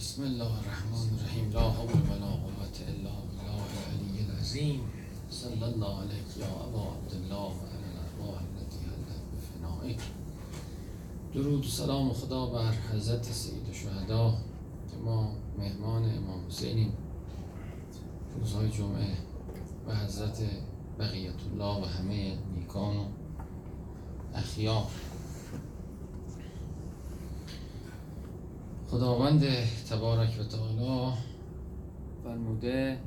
بسم 0.00 0.22
الله 0.22 0.52
الرحمن 0.58 1.18
الرحیم. 1.18 1.50
لا 1.52 1.70
حول 1.70 1.88
ولا 2.10 2.30
قوة 2.44 2.76
الا 2.88 3.10
بالله 3.10 3.60
العلی 3.70 4.30
العظیم. 4.30 4.80
صلی 5.30 5.62
الله 5.62 6.00
علیک 6.00 6.36
یا 6.36 6.46
ابا 6.46 6.82
عبدالله 6.94 7.50
و 7.60 7.64
علی 7.74 7.88
الارواح 7.92 8.40
التي 8.42 8.78
حلت 8.90 9.22
بفنائک. 9.32 10.00
درود 11.34 11.66
و 11.66 11.68
سلام 11.68 12.12
خدا 12.12 12.46
بر 12.46 12.72
حضرت 12.92 13.32
سید 13.32 13.72
شهدا 13.72 14.30
که 14.90 14.96
ما 15.04 15.32
مهمان 15.58 16.04
امام 16.04 16.46
حسینیم 16.48 16.92
روزهای 18.38 18.70
جمعه 18.70 19.16
و 19.88 19.94
حضرت 19.96 20.42
بقیت 20.98 21.40
الله 21.52 21.82
و 21.82 21.84
همه 21.84 22.38
نیکان 22.56 22.96
و 22.96 23.04
اخیار 24.34 24.86
خداوند 28.90 29.44
تبارک 29.90 30.36
و 30.40 30.44
تعالی 30.44 31.12
فرموده. 32.24 32.98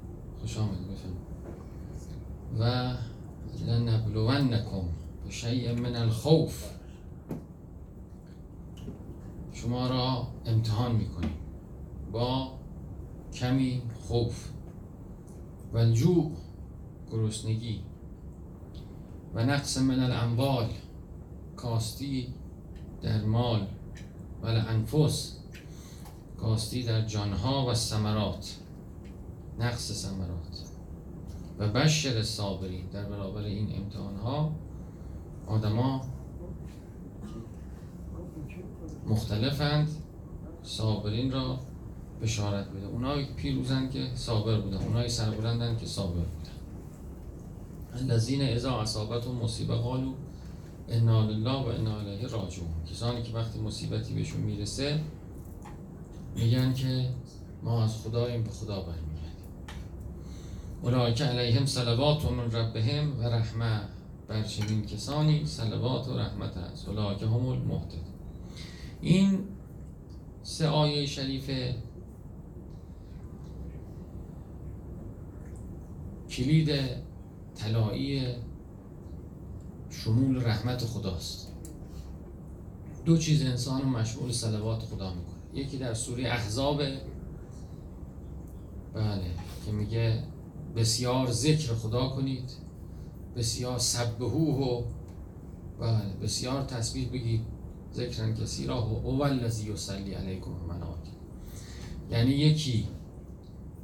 خوش 0.41 0.57
آمد 0.57 0.77
بفرم 0.91 1.17
و 2.59 2.93
لنبلونکم 3.65 4.81
به 5.23 5.81
من 5.81 5.95
الخوف. 5.95 6.69
شما 9.51 9.87
را 9.87 10.27
امتحان 10.45 10.95
می‌کنیم 10.95 11.37
با 12.11 12.51
کمی 13.33 13.81
خوف. 14.07 14.49
و 15.73 15.77
الجوع 15.77 16.31
گرسنگی. 17.11 17.83
و 19.33 19.45
نقص 19.45 19.77
من 19.77 19.99
الاموال 19.99 20.69
کاستی 21.55 22.33
در 23.01 23.25
مال 23.25 23.67
و 24.43 24.45
انفس 24.45 25.42
کاستی 26.43 26.83
در 26.83 27.01
جانها 27.01 27.65
و 27.67 27.73
ثمرات 27.73 28.55
نقص 29.59 29.91
ثمرات. 29.91 30.63
و 31.59 31.67
بشر 31.67 32.23
صابری 32.23 32.83
در 32.93 33.05
برابر 33.05 33.41
این 33.41 33.75
امتحانها 33.75 34.51
آدما 35.47 36.01
مختلفند 39.07 39.89
صابرین 40.63 41.31
را 41.31 41.59
بشارت 42.21 42.69
بده 42.69 42.85
اونایی 42.85 43.25
که 43.25 43.33
پیروزن 43.33 43.89
که 43.89 44.07
صابر 44.15 44.59
بودن 44.59 44.77
اونایی 44.77 45.09
سربلندن 45.09 45.77
که 45.77 45.85
صابر 45.85 46.13
بودن. 46.13 46.53
الذین 47.93 48.41
اذا 48.41 48.81
اصابتهم 48.81 49.35
مصیبه 49.35 49.75
قالوا 49.75 50.13
انا 50.89 51.25
لله 51.25 51.63
و 51.63 51.67
انا 51.67 51.99
الیه 51.99 52.27
راجعون. 52.27 52.85
کسانی 52.91 53.23
که 53.23 53.33
وقتی 53.33 53.59
مصیبتی 53.59 54.13
بهشون 54.13 54.41
می‌رسه 54.41 54.99
میگن 56.35 56.73
که 56.73 57.09
ما 57.63 57.83
از 57.83 57.97
خداییم 57.97 58.43
به 58.43 58.49
خدا 58.49 58.81
برمیگردیم 58.81 59.13
اولئک 60.81 61.21
علیهم 61.21 61.65
صلوات 61.65 62.31
من 62.31 62.51
ربهم 62.51 63.19
و 63.19 63.23
رحمه. 63.23 63.81
بر 64.27 64.43
چنین 64.43 64.85
کسانی 64.85 65.45
صلوات 65.45 66.07
و 66.07 66.17
رحمت 66.17 66.57
است. 66.57 66.89
اولئک 66.89 67.23
هم 67.23 67.45
المهتد 67.45 68.13
این 69.01 69.39
سه 70.43 70.67
آیه 70.67 71.05
شریفه 71.05 71.75
کلید 76.29 76.71
طلایی 77.55 78.23
شمول 79.89 80.45
رحمت 80.45 80.85
خداست. 80.85 81.51
دو 83.05 83.17
چیز 83.17 83.45
انسان 83.45 83.85
مشمول 83.85 84.31
صلوات 84.31 84.79
خدا 84.79 85.13
می‌کنه. 85.13 85.32
یکی 85.53 85.77
در 85.77 85.93
سوره 85.93 86.23
احزاب 86.23 86.81
بله 88.93 89.31
که 89.65 89.71
میگه 89.71 90.23
بسیار 90.75 91.31
ذکر 91.31 91.73
خدا 91.73 92.09
کنید 92.09 92.51
بسیار 93.35 93.79
سبهوه 93.79 94.55
و 94.55 94.83
بله 95.79 96.13
بسیار 96.21 96.63
تسبیح 96.63 97.09
بگید. 97.09 97.41
ذکرن 97.93 98.35
کسی 98.35 98.67
را 98.67 98.85
و 98.85 99.23
الذی 99.23 99.71
یصلی 99.71 100.13
علیکم 100.13 100.51
ملائکه 100.51 101.11
یعنی 102.11 102.31
یکی 102.31 102.87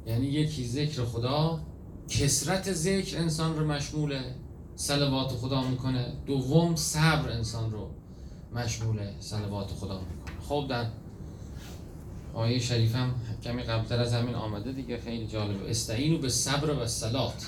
یعنی 0.06 0.26
یکی 0.26 0.66
ذکر 0.66 1.04
خدا 1.04 1.60
کسرت 2.08 2.72
ذکر 2.72 3.18
انسان 3.18 3.58
رو 3.58 3.66
مشمول 3.66 4.20
صلوات 4.76 5.30
خدا 5.30 5.68
می‌کنه. 5.68 6.12
دوم 6.26 6.76
صبر 6.76 7.30
انسان 7.30 7.72
رو 7.72 7.90
مشمول 8.54 8.98
صلوات 9.20 9.70
خدا 9.70 10.00
می‌کنه. 10.00 10.40
خب 10.48 10.66
در 10.68 10.86
آیه 12.34 12.58
شریفم 12.58 13.14
کمی 13.44 13.62
قبلتر 13.62 14.00
از 14.00 14.14
همین 14.14 14.34
آمده 14.34 14.72
دیگه 14.72 15.00
خیلی 15.00 15.26
جالبه. 15.26 15.70
استعینو 15.70 16.18
به 16.18 16.28
صبر 16.28 16.82
و 16.82 16.86
سلات 16.86 17.46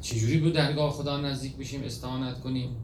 چجوری 0.00 0.38
به 0.38 0.50
درگاه 0.50 0.90
خدا 0.90 1.20
نزدیک 1.20 1.56
بشیم؟ 1.56 1.82
استعانت 1.82 2.40
کنیم. 2.40 2.76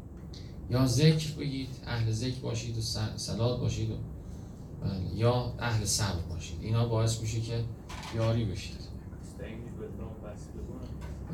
یا 0.71 0.87
ذکر 0.87 1.33
بگید 1.33 1.69
اهل 1.87 2.11
ذکر 2.11 2.41
باشید 2.41 2.79
و 2.79 2.81
سلات 3.17 3.61
باشید 3.61 3.91
و 3.91 3.95
بله. 4.83 5.15
یا 5.15 5.55
اهل 5.59 5.85
صبر 5.85 6.21
باشید. 6.31 6.59
اینا 6.61 6.87
باعث 6.87 7.21
میشه 7.21 7.41
که 7.41 7.65
یاری 8.17 8.45
بشید. 8.45 8.87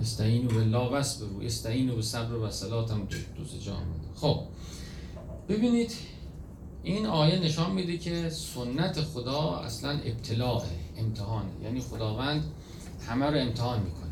استعینو 0.01 0.49
بالله 0.49 0.89
برو 0.89 1.41
استعینو 1.43 1.97
به 1.97 2.03
صبر 2.03 2.35
و 2.35 2.51
سلات 2.51 2.91
هم 2.91 2.99
دو, 2.99 3.17
دو 3.37 3.59
جا 3.59 3.77
خب 4.15 4.41
ببینید 5.49 5.93
این 6.85 7.07
آیه 7.07 7.39
نشان 7.39 7.73
میده 7.73 7.99
که 7.99 8.31
سنت 8.31 9.01
خدا 9.01 9.57
اصلا 9.57 9.91
ابتلاعه 9.91 10.69
امتحانه. 10.97 11.49
یعنی 11.63 11.81
خداوند 11.81 12.45
همه 13.09 13.27
رو 13.27 13.39
امتحان 13.39 13.81
می‌کنه. 13.81 14.03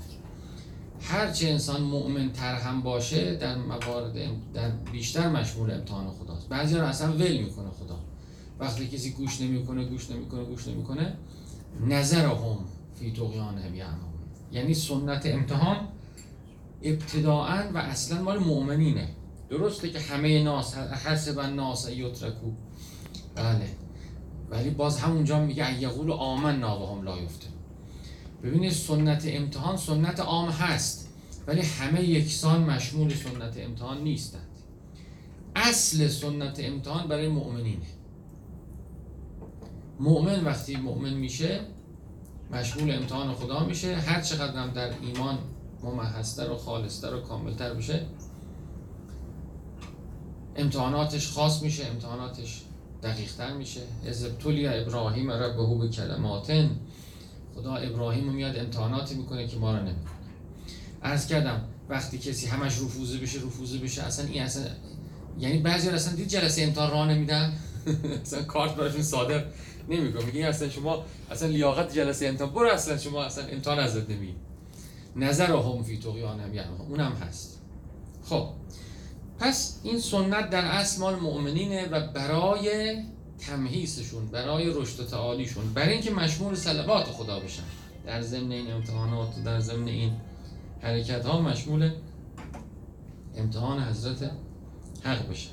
هرچه 1.00 1.48
انسان 1.48 1.82
مؤمن 1.82 2.32
تر 2.32 2.54
هم 2.54 2.82
باشه 2.82 3.34
در 3.34 3.56
موارد 3.56 4.14
در 4.54 4.70
بیشتر 4.70 5.28
مشمول 5.28 5.70
امتحان 5.70 6.10
خداست. 6.10 6.48
بعضی 6.48 6.74
رو 6.74 6.84
اصلا 6.84 7.12
ول 7.12 7.36
می‌کنه 7.36 7.70
خدا. 7.70 7.98
وقتی 8.60 8.88
کسی 8.88 9.10
گوش 9.12 9.40
نمی‌کنه 9.40 9.84
گوش 9.84 10.10
نمی‌کنه 10.10 10.44
گوش 10.44 10.68
نمی‌کنه 10.68 11.16
نظر 11.86 12.26
هم 12.26 12.58
فی 12.98 13.12
طغیان 13.12 13.54
یعنی 14.52 14.74
سنت 14.74 15.26
امتحان 15.26 15.76
ابتداعا 16.82 17.72
و 17.74 17.78
اصلا 17.78 18.22
مال 18.22 18.38
مؤمنینه. 18.38 19.08
درسته 19.50 19.90
که 19.90 20.00
همه 20.00 20.42
ناس 20.42 20.76
حسب 20.76 21.40
ناس 21.40 21.88
یترکو 21.88 22.50
بله. 23.34 23.68
ولی 24.50 24.70
باز 24.70 24.98
همونجا 24.98 25.40
میگه 25.40 25.82
یقول 25.82 26.12
آمن 26.12 26.62
هم 26.64 27.02
لا 27.02 27.18
یفته 27.18 27.46
ببینید 28.42 28.72
سنت 28.72 29.24
امتحان 29.26 29.76
سنت 29.76 30.20
عام 30.20 30.50
هست 30.50 31.08
ولی 31.46 31.60
همه 31.60 32.04
یکسان 32.04 32.62
مشمول 32.62 33.14
سنت 33.14 33.58
امتحان 33.58 34.02
نیستند. 34.02 34.48
اصل 35.56 36.08
سنت 36.08 36.60
امتحان 36.60 37.08
برای 37.08 37.28
مؤمنینه. 37.28 37.86
مؤمن 40.00 40.44
وقتی 40.44 40.76
مؤمن 40.76 41.14
میشه 41.14 41.60
مشمول 42.50 42.90
امتحان 42.90 43.34
خدا 43.34 43.64
میشه. 43.64 43.96
هر 43.96 44.20
چقدر 44.20 44.62
هم 44.62 44.70
در 44.70 44.92
ایمان 45.02 45.38
ممحستر 45.82 46.50
و 46.50 46.56
خالصتر 46.56 47.14
و 47.14 47.20
کاملتر 47.20 47.74
بشه 47.74 48.06
امتحاناتش 50.60 51.28
خاص 51.28 51.62
میشه 51.62 51.86
امتحاناتش 51.86 52.62
دقیقتر 53.02 53.52
میشه. 53.52 53.80
از 54.06 54.24
ابتولی 54.24 54.66
ابراهیم 54.66 55.30
ربهو 55.30 55.78
به 55.78 55.88
کلماتن 55.88 56.70
خدا 57.54 57.74
ابراهیم 57.74 58.26
رو 58.26 58.32
میاد 58.32 58.58
امتحاناتی 58.58 59.14
می‌کنه 59.14 59.46
که 59.46 59.56
ما 59.56 59.72
رو 59.72 59.78
نمی‌کنه 59.78 60.10
عرض 61.02 61.26
کردم 61.26 61.64
وقتی 61.88 62.18
کسی 62.18 62.46
همش 62.46 62.72
رفوزه 62.78 63.18
بشه 63.18 63.38
رفوزه 63.38 63.78
بشه 63.78 64.02
اصلا 64.02 64.26
این 64.26 64.42
اصلا 64.42 64.64
یعنی 65.38 65.58
بعضی 65.58 65.88
اصلا 65.88 66.14
دید 66.14 66.28
جلسه 66.28 66.62
امتحان 66.62 66.90
راه 66.90 67.08
نمیدن. 67.08 67.52
اصلا 68.22 68.42
کارت 68.42 68.74
براشون 68.74 69.02
صادر 69.02 69.44
نمی‌کنه. 69.88 70.24
میگه 70.24 70.46
اصلا 70.46 70.68
شما 70.68 71.04
اصلا 71.30 71.48
لیاقت 71.48 71.94
جلسه 71.94 72.26
امتحان 72.26 72.50
برو 72.50 72.68
اصلا 72.68 72.98
شما 72.98 73.24
اصلا 73.24 73.44
امتحان 73.44 73.78
ازت 73.78 74.10
نمی 74.10 74.34
نظر 75.16 75.52
هم 75.52 75.82
فی 75.82 75.98
طغیان 75.98 76.54
یعنی 76.54 76.68
اونم 76.88 77.12
هست. 77.12 77.58
خب. 78.24 78.48
پس 79.40 79.80
این 79.82 79.98
سنت 79.98 80.50
در 80.50 80.64
اصل 80.64 81.00
مال 81.00 81.16
مؤمنینه 81.16 81.88
و 81.88 82.06
برای 82.12 82.96
تمهیسشون 83.38 84.26
برای 84.26 84.70
رشد 84.74 85.06
تعالیشون 85.06 85.72
برای 85.74 85.92
اینکه 85.92 86.10
مشمول 86.10 86.54
صلوات 86.54 87.04
خدا 87.04 87.40
بشن. 87.40 87.62
در 88.06 88.20
ضمن 88.20 88.52
این 88.52 88.72
امتحانات 88.72 89.44
در 89.44 89.60
ضمن 89.60 89.88
این 89.88 90.12
حرکت 90.80 91.26
ها 91.26 91.40
مشمول 91.40 91.90
امتحان 93.36 93.82
حضرت 93.82 94.30
حق 95.02 95.28
بشن. 95.28 95.50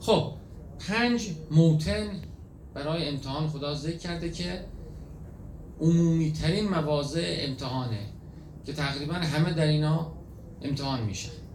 خب 0.00 0.32
پنج 0.78 1.30
موتن 1.50 2.08
برای 2.74 3.08
امتحان 3.08 3.48
خدا 3.48 3.74
ذکر 3.74 3.98
کرده 3.98 4.30
که 4.30 4.64
عمومی 5.80 6.32
ترین 6.32 6.68
مواضع 6.68 7.36
امتحانه 7.38 8.00
که 8.64 8.72
تقریبا 8.72 9.14
همه 9.14 9.52
در 9.52 9.66
اینا 9.66 10.12
امتحان 10.62 11.02
میشن. 11.02 11.45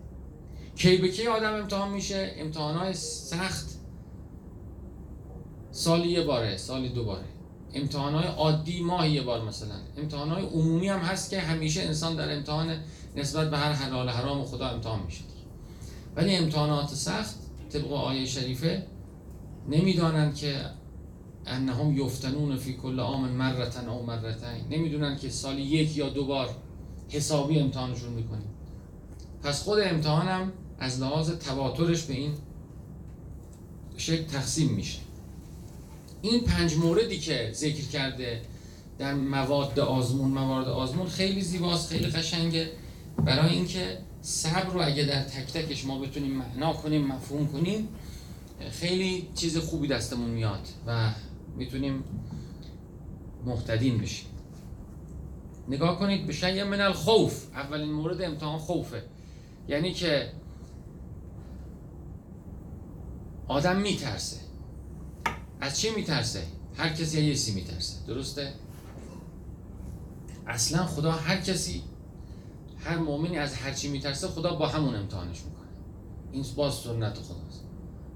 کی 0.81 0.97
به 0.97 1.07
کی 1.07 1.27
آدم 1.27 1.53
امتحان 1.53 1.91
میشه؟ 1.91 2.31
امتحانات 2.37 2.93
سخت. 2.93 3.65
سالی 5.71 6.07
یه 6.07 6.23
باره 6.23 6.57
سالی 6.57 6.89
دو 6.89 7.05
باره. 7.05 7.25
امتحانهای 7.73 8.27
عادی 8.27 8.81
ماهی 8.81 9.11
یه 9.11 9.21
بار 9.21 9.41
مثلا. 9.41 9.75
امتحانهای 9.97 10.45
عمومی 10.45 10.87
هم 10.87 10.99
هست 10.99 11.29
که 11.29 11.39
همیشه 11.39 11.81
انسان 11.81 12.15
در 12.15 12.35
امتحان 12.35 12.77
نسبت 13.15 13.49
به 13.49 13.57
هر 13.57 13.71
حلال 13.71 14.09
حرام 14.09 14.45
خدا 14.45 14.67
امتحان 14.67 15.03
میشه. 15.03 15.23
ولی 16.15 16.35
امتحانات 16.35 16.89
سخت 16.89 17.35
طبق 17.69 17.93
آیه 17.93 18.25
شریفه 18.25 18.87
نمی‌دانند 19.69 20.35
که 20.35 20.55
انهم 21.45 21.97
یفتنون 21.97 22.57
فی 22.57 22.73
کل 22.73 22.99
عام 22.99 23.29
مرتن 23.29 23.89
او 23.89 24.05
مرتین. 24.05 24.67
نمی‌دونن 24.69 25.17
که 25.17 25.29
سالی 25.29 25.61
یک 25.61 25.97
یا 25.97 26.09
دو 26.09 26.25
بار 26.25 26.49
حسابی 27.09 27.59
امتحانشون 27.59 28.13
می‌کنیم. 28.13 28.49
پس 29.43 29.63
خود 29.63 29.79
امتحانم 29.79 30.51
از 30.81 31.01
لحاظ 31.01 31.31
تواترش 31.31 32.03
به 32.03 32.13
این 32.13 32.33
شکل 33.97 34.23
تقسیم 34.23 34.69
میشه. 34.69 34.99
این 36.21 36.41
پنج 36.41 36.75
موردی 36.75 37.19
که 37.19 37.51
ذکر 37.53 37.85
کرده 37.85 38.41
در 38.97 39.13
مواد 39.13 39.79
آزمون 39.79 40.29
موارد 40.31 40.67
آزمون 40.67 41.07
خیلی 41.07 41.41
زیباست 41.41 41.89
خیلی 41.89 42.05
قشنگه. 42.05 42.71
برای 43.17 43.49
اینکه 43.49 43.97
صبر 44.21 44.73
رو 44.73 44.81
اگه 44.85 45.03
در 45.03 45.23
تک 45.23 45.53
تکش 45.53 45.85
ما 45.85 45.99
بتونیم 45.99 46.31
معنا 46.31 46.73
کنیم 46.73 47.07
مفهوم 47.07 47.47
کنیم 47.47 47.87
خیلی 48.71 49.27
چیز 49.35 49.57
خوبی 49.57 49.87
دستمون 49.87 50.29
میاد 50.29 50.67
و 50.87 51.09
می‌تونیم 51.57 52.03
محتدین 53.45 53.97
بشیم. 53.97 54.27
نگاه 55.67 55.99
کنید 55.99 56.27
به 56.27 56.33
شیء 56.33 56.65
من 56.65 56.81
الخوف. 56.81 57.45
اولین 57.53 57.91
مورد 57.91 58.21
امتحان 58.21 58.59
خوفه. 58.59 59.03
یعنی 59.67 59.93
که 59.93 60.31
آدم 63.51 63.81
میترسه. 63.81 64.37
از 65.61 65.79
چی 65.79 65.89
میترسه؟ 65.89 66.43
هر 66.77 66.89
کسی 66.89 67.21
یه 67.21 67.35
سی 67.35 67.51
میترسه. 67.51 68.05
درسته؟ 68.07 68.53
اصلا 70.47 70.85
خدا 70.85 71.11
هر 71.11 71.41
کسی 71.41 71.83
هر 72.77 72.97
مؤمنی 72.97 73.37
از 73.37 73.53
هر 73.53 73.73
چی 73.73 73.87
میترسه 73.87 74.27
خدا 74.27 74.55
با 74.55 74.67
همون 74.67 74.95
امتحانش 74.95 75.37
می‌کنه. 75.37 75.67
این 76.31 76.45
باز 76.55 76.73
سنت 76.73 77.17
خداست. 77.17 77.63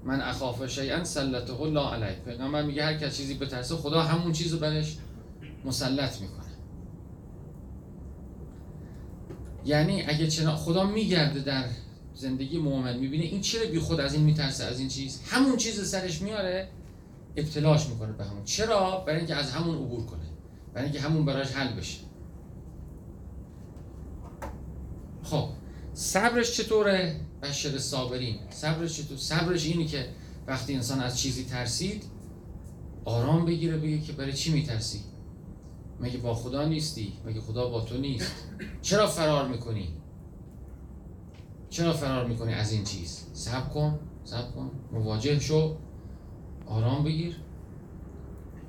من 0.04 0.20
اخاف 0.20 0.66
شیئا 0.66 1.04
سلطه 1.04 1.60
الله 1.60 1.90
علیه. 1.90 2.16
پیغمبر 2.24 2.62
میگه 2.62 2.84
هر 2.84 2.94
کس 2.94 3.16
چیزی 3.16 3.34
بترسه 3.34 3.76
خدا 3.76 4.02
همون 4.02 4.32
چیز 4.32 4.52
رو 4.52 4.58
برش 4.58 4.98
مسلط 5.64 6.20
می‌کنه. 6.20 6.46
یعنی 9.64 10.02
اگه 10.02 10.26
چنا 10.26 10.56
خدا 10.56 10.86
میگرده 10.86 11.40
در 11.40 11.64
زندگی 12.16 12.58
مؤمن 12.58 12.98
می‌بینه. 12.98 13.24
این 13.24 13.40
چرا 13.40 13.70
بی 13.70 13.78
خود 13.78 14.00
از 14.00 14.14
این 14.14 14.22
میترسه؟ 14.22 14.64
از 14.64 14.78
این 14.78 14.88
چیز؟ 14.88 15.20
همون 15.26 15.56
چیز 15.56 15.90
سرش 15.90 16.22
میاره 16.22 16.68
ابتلاش 17.36 17.86
می‌کنه 17.88 18.12
به 18.12 18.24
همون. 18.24 18.44
چرا؟ 18.44 19.04
برای 19.06 19.18
اینکه 19.18 19.34
از 19.34 19.50
همون 19.50 19.74
عبور 19.74 20.06
کنه. 20.06 20.26
برای 20.74 20.84
اینکه 20.84 21.00
همون 21.00 21.24
براش 21.24 21.52
حل 21.52 21.72
بشه. 21.72 21.98
خب 25.22 25.48
صبرش 25.94 26.56
چطوره؟ 26.56 27.20
بشر 27.42 27.78
صابرین. 27.78 28.38
صبرش 28.50 28.96
چطور؟ 28.96 29.18
صبرش 29.18 29.66
اینی 29.66 29.86
که 29.86 30.08
وقتی 30.46 30.74
انسان 30.74 31.00
از 31.00 31.20
چیزی 31.20 31.44
ترسید 31.44 32.04
آرام 33.04 33.44
بگیره 33.44 33.76
بگه 33.76 34.00
که 34.00 34.12
برای 34.12 34.32
چی 34.32 34.52
میترسی؟ 34.52 35.00
مگه 36.00 36.18
با 36.18 36.34
خدا 36.34 36.68
نیستی؟ 36.68 37.12
مگه 37.26 37.40
خدا 37.40 37.68
با 37.68 37.80
تو 37.80 37.96
نیست؟ 37.96 38.32
چرا 38.82 39.06
فرار 39.06 39.48
می‌کنی؟ 39.48 39.88
چرا 41.76 41.92
فرار 41.92 42.26
می‌کنی 42.26 42.54
از 42.54 42.72
این 42.72 42.84
چیز؟ 42.84 43.26
صبر 43.32 43.68
کن 43.68 43.98
صبر 44.24 44.50
کن. 44.50 44.70
مواجه 44.92 45.40
شو. 45.40 45.76
آرام 46.66 47.04
بگیر. 47.04 47.36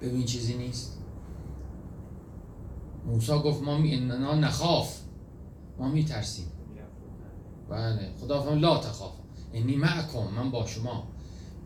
ببین 0.02 0.26
چیزی 0.26 0.58
نیست. 0.58 0.98
موسا 3.06 3.42
گفت 3.42 3.64
ما 3.64 3.78
می 3.78 3.96
اننا 3.96 4.36
نخاف. 4.36 5.00
ما 5.80 5.88
میترسیم. 5.88 6.46
بله. 7.70 8.12
خدا 8.22 8.42
فرمان 8.42 8.60
لا 8.60 8.78
تخاف. 8.78 9.14
انی 9.54 9.76
معکم 9.76 10.28
من 10.36 10.52
با 10.52 10.66
شما. 10.66 11.08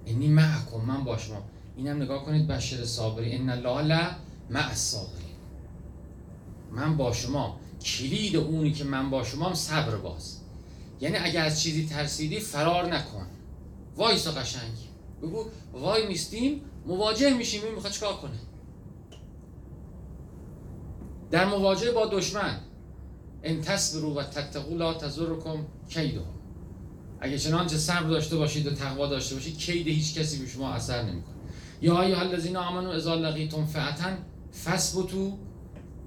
انی 0.06 0.28
معکم 0.28 0.82
من 0.88 1.04
با 1.04 1.18
شما. 1.18 1.42
اینم 1.76 2.02
نگاه 2.02 2.26
کنید 2.26 2.48
بشر 2.48 2.86
صابری. 2.86 3.36
ان 3.36 3.50
الله 3.50 3.82
لا 3.82 4.12
مع 4.50 4.68
الصابرین. 4.70 5.36
من 6.72 6.98
با 6.98 7.14
شما. 7.14 7.60
کلید 7.82 8.36
اونی 8.36 8.72
که 8.72 8.84
من 8.84 9.10
با 9.10 9.24
شما 9.24 9.54
صبر 9.54 9.96
باز. 9.96 10.41
یعنی 11.01 11.18
اگر 11.18 11.45
از 11.45 11.62
چیزی 11.62 11.86
ترسیدی 11.86 12.39
فرار 12.39 12.95
نکن. 12.95 13.27
وایسا 13.95 14.31
قشنگ. 14.31 14.77
بگو 15.21 15.45
وای 15.74 16.07
میستیم 16.07 16.62
مواجه 16.86 17.33
میشیم 17.33 17.63
این 17.63 17.75
می‌خواد 17.75 17.94
چکار 17.94 18.13
کنه؟ 18.13 18.39
در 21.31 21.45
مواجهه 21.45 21.92
با 21.92 22.06
دشمن. 22.06 22.59
ان 23.44 23.62
تصبروا 23.62 24.13
و 24.13 24.24
تتقوا 24.24 24.75
لا 24.75 24.94
تضرکم 24.94 25.65
کیدهم. 25.89 26.25
اگه 27.19 27.38
چنانچه 27.38 27.77
صبر 27.77 28.09
داشته 28.09 28.36
باشید 28.36 28.68
و 28.68 28.71
تقوا 28.71 29.07
داشته 29.07 29.36
باشید 29.36 29.57
کید 29.57 29.88
هیچ 29.88 30.18
کسی 30.18 30.39
به 30.39 30.47
شما 30.47 30.74
اثر 30.74 31.01
نمی‌کنه. 31.01 31.36
یا 31.81 32.01
ایها 32.01 32.21
الذین 32.21 32.57
آمنوا 32.57 32.94
اذا 32.94 33.15
لقیتم 33.15 33.65
فئتا 33.65 34.09
فثبتوا 34.63 35.38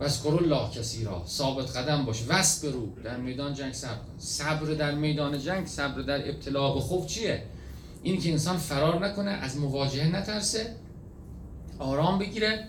واذکروا 0.01 0.39
الله 0.39 0.71
کثیرا 0.71 1.23
ثابت 1.27 1.77
قدم 1.77 2.05
باش. 2.05 2.23
برو 2.63 2.89
در 3.05 3.17
میدان 3.17 3.55
جنگ 3.55 3.73
صبر 3.73 3.95
کن. 3.95 4.19
صبر 4.19 4.75
در 4.75 4.95
میدان 4.95 5.39
جنگ 5.39 5.67
صبر 5.67 6.03
در 6.03 6.29
ابتلا 6.29 6.75
به 6.75 6.81
خوف 6.81 7.07
چیه؟ 7.07 7.43
این 8.03 8.21
که 8.21 8.31
انسان 8.31 8.57
فرار 8.57 9.07
نکنه 9.07 9.31
از 9.31 9.57
مواجهه 9.57 10.17
نترسه 10.17 10.77
آرام 11.79 12.19
بگیره 12.19 12.69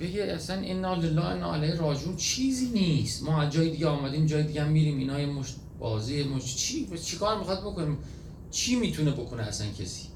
بگه 0.00 0.22
اصلا 0.22 0.56
انا 0.56 0.94
لله 0.94 1.24
انا 1.24 1.54
علیه 1.54 1.74
راجون 1.74 2.16
چیزی 2.16 2.66
نیست. 2.66 3.22
ما 3.22 3.42
از 3.42 3.52
جای 3.52 3.70
دیگه 3.70 3.86
آمدیم 3.86 4.26
جای 4.26 4.42
دیگه 4.42 4.64
میریم. 4.64 4.98
اینا 4.98 5.32
مش 5.32 5.54
بازی 5.78 6.24
مش 6.24 6.56
چی؟ 6.56 6.88
کار 7.20 7.38
می‌خواد 7.38 7.60
بکنیم 7.60 7.98
چی 8.50 8.76
می‌تونه 8.76 9.10
بکنه 9.10 9.42
اصلا 9.42 9.66
کسی؟ 9.78 10.08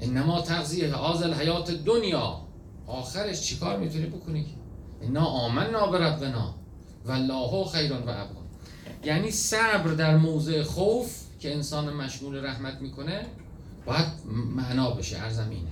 انما 0.00 0.40
تغذیه 0.40 0.94
آزل 0.94 1.34
حیات 1.34 1.70
دنیا. 1.70 2.40
آخرش 2.86 3.40
چیکار 3.42 3.78
می‌تونه 3.78 4.06
بکنی 4.06 4.46
انا 5.02 5.24
آمنا 5.24 5.86
بربنا 5.86 6.54
والله 7.06 7.64
خیران 7.64 8.02
و 8.02 8.10
ابقا. 8.10 8.40
یعنی 9.04 9.30
صبر 9.30 9.90
در 9.90 10.16
موضع 10.16 10.62
خوف 10.62 11.20
که 11.38 11.54
انسان 11.54 11.92
مشمول 11.92 12.44
رحمت 12.44 12.80
می‌کنه 12.80 13.26
باید 13.86 14.06
معنا 14.56 14.90
بشه 14.90 15.18
هر 15.18 15.30
زمینه. 15.30 15.70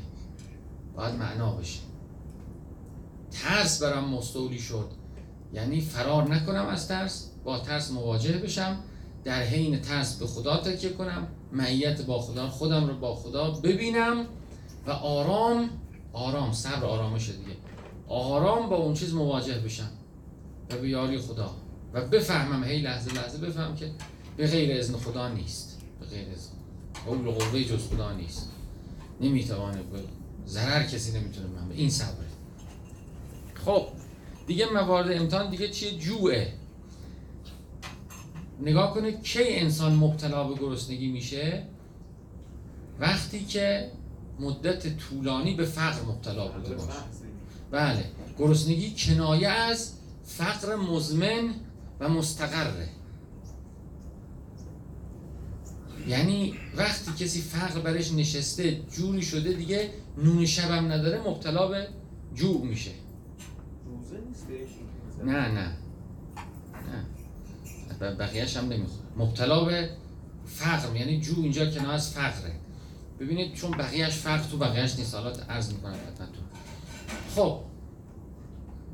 باید 0.96 1.14
معنا 1.14 1.52
بشه. 1.52 1.80
ترس 3.30 3.82
برام 3.82 4.14
مستولی 4.14 4.58
شد. 4.58 4.90
یعنی 5.52 5.80
فرار 5.80 6.34
نکنم 6.34 6.66
از 6.66 6.88
ترس 6.88 7.30
با 7.44 7.58
ترس 7.58 7.90
مواجه 7.90 8.38
بشم 8.38 8.76
در 9.24 9.42
حین 9.42 9.80
ترس 9.80 10.18
به 10.18 10.26
خدا 10.26 10.56
تکیه 10.56 10.90
کنم 10.90 11.26
معیت 11.52 12.02
با 12.02 12.20
خدا 12.20 12.48
خودم 12.48 12.86
رو 12.86 12.98
با 12.98 13.14
خدا 13.14 13.50
ببینم 13.50 14.26
و 14.86 14.90
آرام 14.90 15.70
آرام 16.12 16.52
صبر 16.52 16.84
آرامش 16.84 17.28
دیگه. 17.28 17.67
آرام 18.08 18.68
با 18.68 18.76
اون 18.76 18.94
چیز 18.94 19.14
مواجه 19.14 19.58
بشم. 19.58 19.90
و 20.70 20.76
به 20.76 20.88
یاری 20.88 21.18
خدا. 21.18 21.50
و 21.92 22.06
بفهمم 22.06 22.64
هی 22.64 22.78
لحظه 22.78 23.14
لحظه 23.14 23.38
بفهم 23.38 23.76
که 23.76 23.90
به 24.36 24.46
غیر 24.46 24.78
اذن 24.78 24.96
خدا 24.96 25.28
نیست. 25.28 25.82
به 26.00 26.06
غیر 26.06 26.28
اذن. 26.28 26.52
قول 27.06 27.30
قوه 27.30 27.64
جز 27.64 27.88
خدا 27.88 28.12
نیست. 28.12 28.52
نمی‌توانه 29.20 29.82
به 29.82 29.98
ضرر 30.46 30.82
کسی 30.82 31.18
نمی‌تونه 31.18 31.46
من 31.46 31.72
این 31.72 31.90
صبره. 31.90 32.28
خب 33.54 33.86
دیگه 34.46 34.66
موارد 34.66 35.12
امتحان 35.12 35.50
دیگه 35.50 35.68
چیه؟ 35.68 35.98
جوعه. 35.98 36.52
نگاه 38.60 38.94
کنید 38.94 39.22
کی 39.22 39.44
انسان 39.44 39.94
مبتلا 39.94 40.44
به 40.48 40.54
گرسنگی 40.60 41.08
میشه؟ 41.08 41.62
وقتی 43.00 43.44
که 43.44 43.90
مدت 44.40 44.96
طولانی 44.98 45.54
به 45.54 45.64
فقر 45.64 46.02
مبتلا 46.02 46.48
بوده 46.48 46.74
باشه. 46.74 46.88
بله. 47.70 48.04
گرسنگی 48.38 48.94
کنایه 48.98 49.48
از 49.48 49.92
فقر 50.24 50.76
مزمن 50.76 51.54
و 52.00 52.08
مستقره. 52.08 52.88
یعنی 56.08 56.54
وقتی 56.76 57.24
کسی 57.24 57.40
فقر 57.40 57.80
برش 57.80 58.12
نشسته 58.12 58.80
جوری 58.96 59.22
شده 59.22 59.52
دیگه 59.52 59.90
نون 60.18 60.46
شبم 60.46 60.92
نداره 60.92 61.20
مبتلا 61.28 61.68
به 61.68 61.88
جوع 62.34 62.66
میشه. 62.66 62.90
نه 65.24 65.48
نه. 65.48 65.72
نه. 68.00 68.10
بقیهش 68.10 68.56
هم 68.56 68.64
نمی‌خوره 68.64 69.08
مبتلا 69.16 69.64
به 69.64 69.90
فقر 70.46 70.96
یعنی 70.96 71.20
جو 71.20 71.34
اینجا 71.42 71.70
کنار 71.70 71.94
از 71.94 72.10
فقره. 72.12 72.54
ببینید 73.20 73.54
چون 73.54 73.70
بقیهش 73.70 74.12
فقر 74.12 74.50
تو 74.50 74.58
بقیهش 74.58 74.98
نیست. 74.98 75.14
حالا 75.14 75.30
عرض 75.30 75.72
می‌کنم 75.72 75.94
خدمتتون. 75.94 76.47
خب 77.38 77.60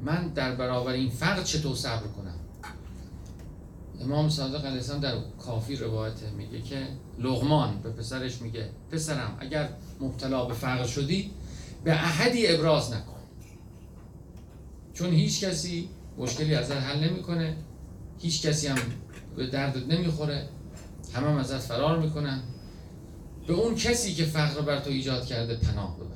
من 0.05 0.29
در 0.29 0.55
برابر 0.55 0.93
این 0.93 1.11
فقر 1.11 1.43
چطور 1.43 1.77
صبر 1.77 2.07
کنم؟ 2.07 2.35
امام 4.01 4.29
صادق 4.29 4.65
علیه 4.65 4.77
السلام 4.77 5.01
در 5.01 5.15
کافی 5.39 5.77
روایت 5.77 6.23
میگه 6.23 6.63
که 6.63 6.89
لغمان 7.19 7.81
به 7.83 7.91
پسرش 7.91 8.43
میگه 8.43 8.71
پسرم 8.91 9.37
اگر 9.41 9.69
مبتلا 10.01 10.45
به 10.45 10.55
فقر 10.55 10.87
شدی 10.87 11.31
به 11.85 11.93
احدی 11.93 12.47
ابراز 12.47 12.93
نکن. 12.93 13.21
چون 14.95 15.11
هیچ 15.11 15.45
کسی 15.45 15.89
مشکلی 16.19 16.55
ازت 16.55 16.73
حل 16.73 17.11
نمی‌کنه 17.11 17.57
هیچ 18.19 18.47
کسی 18.47 18.67
هم 18.67 18.79
به 19.37 19.47
دردت 19.47 19.87
نمی‌خوره 19.89 20.49
همه 21.15 21.27
هم 21.27 21.37
ازت 21.37 21.59
فرار 21.59 21.99
می‌کنن. 21.99 22.41
به 23.47 23.55
اون 23.55 23.75
کسی 23.75 24.15
که 24.15 24.25
فقر 24.25 24.61
بر 24.61 24.81
تو 24.81 24.91
ایجاد 24.91 25.27
کرده 25.27 25.57
پناه 25.57 25.97
ببر. 25.97 26.14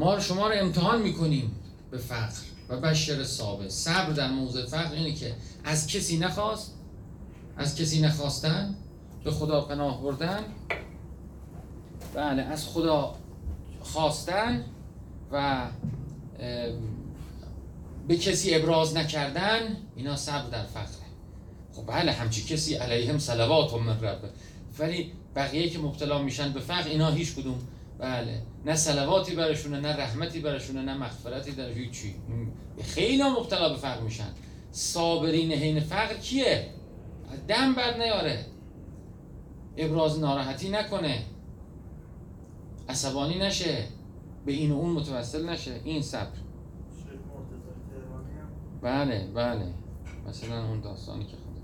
ما 0.00 0.20
شما 0.20 0.48
رو 0.48 0.54
امتحان 0.58 1.02
می‌کنیم 1.02 1.52
به 1.90 1.98
فقر 1.98 2.40
و 2.68 2.80
بشر 2.80 3.24
صابه 3.24 3.68
صبر 3.68 4.12
در 4.12 4.30
موضع 4.30 4.66
فقر 4.66 4.94
اینه 4.94 5.12
که 5.12 5.34
از 5.64 5.86
کسی 5.86 6.18
نخواست 6.18 6.74
از 7.56 7.76
کسی 7.76 8.00
نخواستن 8.00 8.74
به 9.24 9.30
خدا 9.30 9.60
پناه 9.60 10.02
بردن 10.02 10.44
بله 12.14 12.42
از 12.42 12.66
خدا 12.68 13.14
خواستن 13.80 14.64
و 15.32 15.66
به 18.08 18.16
کسی 18.16 18.54
ابراز 18.54 18.96
نکردن 18.96 19.76
اینا 19.96 20.16
صبر 20.16 20.48
در 20.48 20.64
فقره. 20.64 21.06
خب 21.72 21.86
بله 21.86 22.12
همچی 22.12 22.44
کسی 22.44 22.74
علیهم 22.74 23.18
صلوات 23.18 23.74
من 23.74 24.00
رب. 24.00 24.20
ولی 24.78 25.12
بقیه 25.36 25.70
که 25.70 25.78
مبتلا 25.78 26.22
میشن 26.22 26.52
به 26.52 26.60
فقر 26.60 26.88
اینا 26.88 27.10
هیچ 27.10 27.34
کدوم 27.34 27.58
بله. 28.00 28.42
نه 28.66 28.74
صلواتی 28.74 29.34
برشونه 29.34 29.80
نه 29.80 29.96
رحمتی 29.96 30.40
برشونه 30.40 30.82
نه 30.82 30.94
مغفرتی 30.94 31.52
در 31.52 31.74
چی. 31.74 32.14
خیلی 32.82 33.22
مبتلا 33.22 33.68
به 33.68 33.76
فقر 33.76 34.00
میشن. 34.00 34.28
صابرین 34.72 35.52
حین 35.52 35.80
فقر 35.80 36.14
کیه؟ 36.14 36.66
دم 37.48 37.74
بر 37.74 37.96
نیاره. 37.96 38.46
ابراز 39.76 40.18
ناراحتی 40.18 40.68
نکنه. 40.68 41.22
عصبانی 42.88 43.38
نشه. 43.38 43.84
به 44.46 44.52
این 44.52 44.72
و 44.72 44.76
اون 44.76 44.90
متوسل 44.90 45.48
نشه. 45.48 45.80
این 45.84 46.02
صبر. 46.02 46.38
بله 48.82 49.28
بله. 49.34 49.66
مثلا 50.28 50.68
اون 50.68 50.80
داستانی 50.80 51.24
که 51.24 51.36
خود 51.36 51.60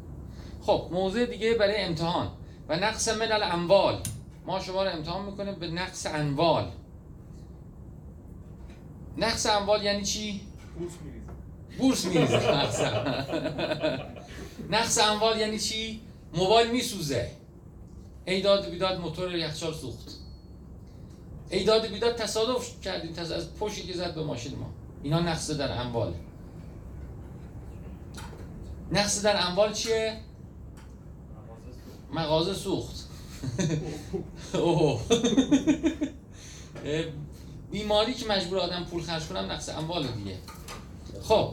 خب 0.61 0.93
موضوع 0.93 1.27
دیگه 1.27 1.55
برای 1.55 1.77
امتحان. 1.77 2.29
و 2.69 2.77
نقص 2.77 3.09
من 3.09 3.33
الاموال 3.33 4.03
ما 4.47 4.61
شما 4.61 4.83
رو 4.85 4.91
امتحان 4.91 5.25
می‌کنیم 5.25 5.55
به 5.55 5.69
نقص 5.69 6.07
انوال 6.07 6.73
نقص 9.19 9.47
اموال 9.47 9.83
یعنی 9.83 10.05
چی؟ 10.05 10.41
بورس 11.79 12.05
میریزه. 12.05 12.55
نقص 12.55 12.81
نقص 14.77 14.99
اموال 14.99 15.41
یعنی 15.41 15.59
چی؟ 15.59 16.01
موبایل 16.35 16.71
میسوزه. 16.71 17.31
ایداد 18.25 18.71
بیداد 18.71 19.01
موتور 19.01 19.35
یخچال 19.35 19.75
سوخت. 19.75 20.11
ایداد 21.51 21.87
بیداد 21.87 22.17
تصادف 22.17 22.81
کردیم 22.81 23.15
از 23.19 23.55
پشتی 23.55 23.83
که 23.83 23.93
زد 23.93 24.15
به 24.15 24.25
ماشین 24.25 24.59
ما. 24.59 24.71
اینا 25.03 25.21
نقص 25.21 25.51
در 25.51 25.81
امواله 25.81 26.17
نقص 28.93 29.23
در 29.23 29.47
اموال 29.47 29.73
چیه؟ 29.73 30.21
مغازه 32.13 32.55
سوخت. 32.55 33.06
بیماری 37.71 38.15
که 38.15 38.27
مجبور 38.29 38.59
آدم 38.59 38.85
پول 38.85 39.03
خرج 39.03 39.27
کنم 39.27 39.53
نقص 39.53 39.69
اموال 39.69 40.07
دیگه. 40.07 40.37
خب. 41.23 41.53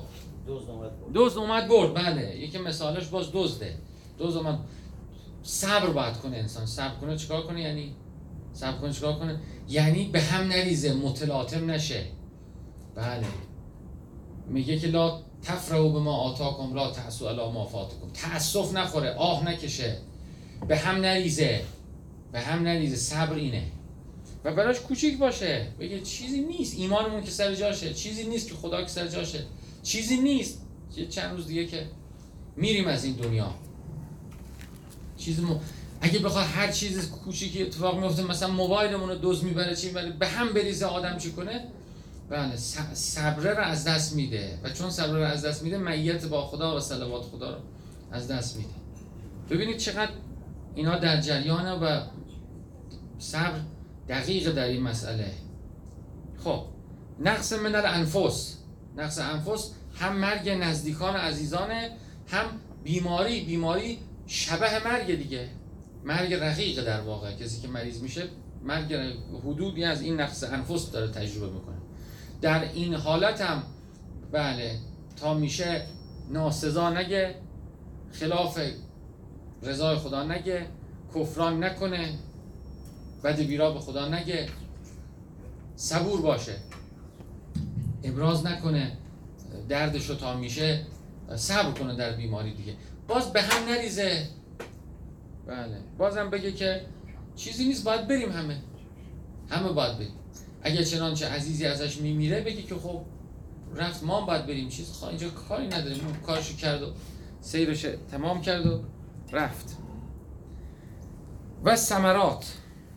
دوز 1.14 1.38
اومد 1.38 1.68
برد. 1.68 1.94
بله. 1.94 2.38
یکی 2.38 2.58
مثالش 2.58 3.08
باز 3.08 3.26
دزده. 3.34 3.78
دوز 4.18 4.36
اومد. 4.36 4.60
صبر 5.44 5.90
باید 5.90 6.18
کنه 6.18 6.38
انسان. 6.38 6.66
صبر 6.66 6.96
کنه 7.02 7.18
چیکار 7.18 7.48
کنه؟ 7.48 7.62
یعنی 7.62 7.96
صبر 8.54 8.78
کنه 8.78 8.94
چیکار 8.94 9.20
کنه؟ 9.20 9.40
یعنی 9.70 10.06
به 10.06 10.22
هم 10.22 10.48
نریزه 10.48 10.94
متلاطم 10.94 11.72
نشه. 11.72 12.06
بله. 12.96 13.26
میگه 14.48 14.80
که 14.80 14.88
لا 14.88 15.22
تفرحوا 15.42 15.90
به 15.90 16.00
ما 16.00 16.16
آتاکم 16.16 16.74
لا 16.74 16.92
تحسو 16.92 17.26
الا 17.26 17.52
ما 17.52 17.66
فاتکم. 17.66 18.10
تاسف 18.14 18.74
نخوره 18.74 19.14
آه 19.14 19.50
نکشه. 19.50 19.98
به 20.68 20.78
هم 20.78 20.96
نریزه. 20.96 21.62
به 22.32 22.40
هم 22.40 22.64
نریزه. 22.64 22.96
صبر 22.96 23.36
اینه. 23.36 23.64
و 24.44 24.54
براش 24.54 24.80
کوچیک 24.80 25.18
باشه. 25.18 25.68
بگه 25.80 26.02
چیزی 26.02 26.42
نیست. 26.42 26.80
ایمانمون 26.80 27.24
که 27.24 27.32
سر 27.32 27.56
جاشه. 27.56 27.94
چیزی 27.94 28.24
نیست 28.24 28.48
که 28.48 28.54
خدا 28.54 28.82
که 28.82 28.88
سر 28.88 29.08
جاشه. 29.08 29.44
چیزی 29.84 30.18
نیست. 30.18 30.62
یه 30.98 31.08
چند 31.08 31.36
روز 31.36 31.48
دیگه 31.48 31.66
که 31.66 31.88
میریم 32.56 32.88
از 32.88 33.04
این 33.04 33.14
دنیا. 33.14 33.54
چیز 35.18 35.40
م... 35.40 35.60
اگه 36.02 36.20
بخواد 36.20 36.46
هر 36.46 36.72
چیز 36.72 37.10
کوچیکی 37.10 37.64
اتفاق 37.64 38.00
میفته 38.00 38.24
مثلا 38.24 38.50
موبایلمون 38.50 39.10
رو 39.10 39.16
دوز 39.16 39.44
می‌بره 39.44 39.76
چی 39.76 39.88
می‌بره 39.88 40.12
به 40.12 40.28
هم 40.28 40.54
بریزه 40.54 40.86
آدم 40.86 41.18
چی 41.18 41.32
کنه؟ 41.32 41.68
بله 42.30 42.56
صبره 42.94 43.54
رو 43.54 43.64
از 43.64 43.84
دست 43.84 44.16
میده. 44.16 44.60
و 44.64 44.70
چون 44.70 44.90
صبره 44.90 45.18
رو 45.18 45.24
از 45.24 45.46
دست 45.46 45.64
میده 45.64 45.78
معیت 45.78 46.26
با 46.26 46.48
خدا 46.48 46.78
و 46.78 46.80
صلوات 46.80 47.24
خدا 47.24 47.50
رو 47.50 47.62
از 48.12 48.28
دست 48.28 48.58
میده. 48.58 48.74
ببینید 49.50 49.78
چقدر 49.78 50.12
اینا 50.76 51.00
در 51.00 51.22
جریانه 51.22 51.72
و 51.72 52.02
صبر 53.18 53.60
دقیق 54.10 54.52
در 54.52 54.64
این 54.64 54.84
مسئله. 54.84 55.32
خب 56.44 56.64
نقص 57.20 57.54
من 57.54 57.76
الانفس 57.76 58.58
نقص 58.98 59.20
انفس 59.20 59.72
هم 59.96 60.18
مرگ 60.18 60.50
نزدیکان 60.50 61.16
عزیزانه 61.16 61.92
هم 62.28 62.46
بیماری 62.84 63.46
بیماری 63.46 64.00
شبه 64.28 64.86
مرگ 64.86 65.16
دیگه. 65.16 65.50
مرگ 66.04 66.34
رقیق 66.34 66.86
در 66.86 67.02
واقع. 67.02 67.34
کسی 67.34 67.62
که 67.62 67.68
مریض 67.68 68.02
میشه 68.02 68.24
مرگ 68.64 68.94
حدودی 69.44 69.84
از 69.84 70.02
این 70.02 70.22
نقص 70.22 70.44
انفس 70.44 70.92
داره 70.92 71.12
تجربه 71.12 71.54
می‌کنه. 71.54 71.78
در 72.42 72.64
این 72.74 72.94
حالت 72.94 73.42
هم 73.42 73.64
بله 74.32 74.80
تا 75.16 75.34
میشه 75.34 75.86
ناسزا 76.30 76.90
نگه 76.90 77.36
خلاف 78.12 78.60
رضای 79.64 79.98
خدا 79.98 80.24
نگه 80.24 80.68
کفران 81.16 81.64
نکنه 81.64 82.10
بد 83.24 83.40
بیرا 83.40 83.72
به 83.72 83.80
خدا 83.80 84.08
نگه. 84.08 84.50
صبور 85.76 86.22
باشه. 86.22 86.56
ابراز 88.04 88.46
نکنه 88.46 88.98
دردش 89.70 90.10
رو 90.10 90.16
تا 90.16 90.38
میشه 90.38 90.82
صبر 91.36 91.72
کنه 91.80 91.96
در 91.96 92.12
بیماری 92.12 92.54
دیگه. 92.54 92.76
باز 93.08 93.34
به 93.34 93.42
هم 93.42 93.70
نریزه. 93.70 94.28
بله. 95.48 95.78
بازم 95.98 96.30
بگه 96.30 96.52
که 96.52 96.82
چیزی 97.36 97.66
نیست 97.66 97.84
باید 97.84 98.08
بریم 98.08 98.32
همه. 98.32 98.58
همه 99.50 99.72
باید 99.72 99.96
بریم. 99.98 100.14
اگر 100.62 100.84
چنانچه 100.84 101.28
عزیزی 101.28 101.66
ازش 101.66 101.98
میمیره 101.98 102.42
بگه 102.42 102.62
که 102.62 102.76
خب 102.76 103.02
رفت 103.76 104.04
ما 104.04 104.22
باید 104.22 104.46
بریم. 104.46 104.70
چیز 104.70 104.92
خواه 104.92 105.10
اینجا 105.10 105.30
کاری 105.30 105.68
نداریم. 105.68 106.18
کارشو 106.26 106.56
کرد 106.56 106.84
و 106.84 106.88
سیرش 107.42 107.86
تمام 108.12 108.42
کرد 108.42 108.66
و 108.66 108.80
رفت. 109.34 109.78
و 111.64 111.76
سمرات 111.76 112.54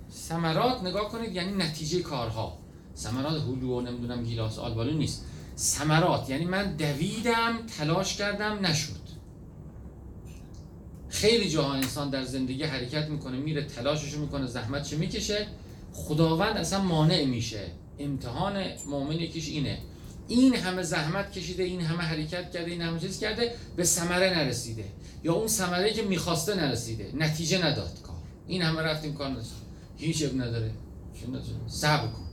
سمرات 0.08 0.82
نگاه 0.82 1.08
کنید 1.08 1.32
یعنی 1.34 1.52
نتیجه 1.52 2.00
کارها. 2.00 2.58
سمرات 2.94 3.42
هلو 3.42 3.78
و 3.78 3.80
نمی‌دونم 3.80 4.24
گیلاس 4.24 4.58
آلبالو 4.58 4.98
نیست. 4.98 5.24
سمرات 5.54 6.30
یعنی 6.30 6.44
من 6.44 6.76
دویدم 6.76 7.66
تلاش 7.78 8.16
کردم 8.16 8.66
نشد. 8.66 9.06
خیلی 11.08 11.50
جاها 11.50 11.74
انسان 11.74 12.10
در 12.10 12.24
زندگی 12.24 12.62
حرکت 12.62 13.08
می‌کنه 13.08 13.36
میره 13.36 13.64
تلاشش 13.64 14.16
می‌کنه 14.16 14.46
زحمتش 14.46 14.92
می‌کشه. 14.92 15.46
خداوند 15.92 16.56
اصلا 16.56 16.82
مانع 16.82 17.24
میشه. 17.24 17.70
امتحان 17.98 18.64
مؤمن 18.86 19.12
یکیش 19.14 19.48
اینه. 19.48 19.78
این 20.28 20.54
همه 20.54 20.82
زحمت 20.82 21.32
کشیده 21.32 21.62
این 21.62 21.80
همه 21.80 22.02
حرکت 22.02 22.50
کرده 22.50 22.70
این 22.70 22.82
همه 22.82 23.00
چیز 23.00 23.20
کرده 23.20 23.54
به 23.76 23.84
ثمره 23.84 24.38
نرسیده. 24.38 24.84
یا 25.24 25.34
اون 25.34 25.48
ثمره 25.48 25.92
که 25.92 26.02
می‌خواسته 26.02 26.54
نرسیده. 26.54 27.12
نتیجه 27.14 27.66
نداد 27.66 28.02
کار. 28.02 28.16
این 28.46 28.62
همه 28.62 28.82
رفتیم 28.82 29.14
کار 29.14 29.28
نرسید 29.28 29.56
هیچ 29.96 30.24
اب 30.24 30.40
نداره. 30.40 30.70
صبر 31.66 32.06
کن. 32.06 32.26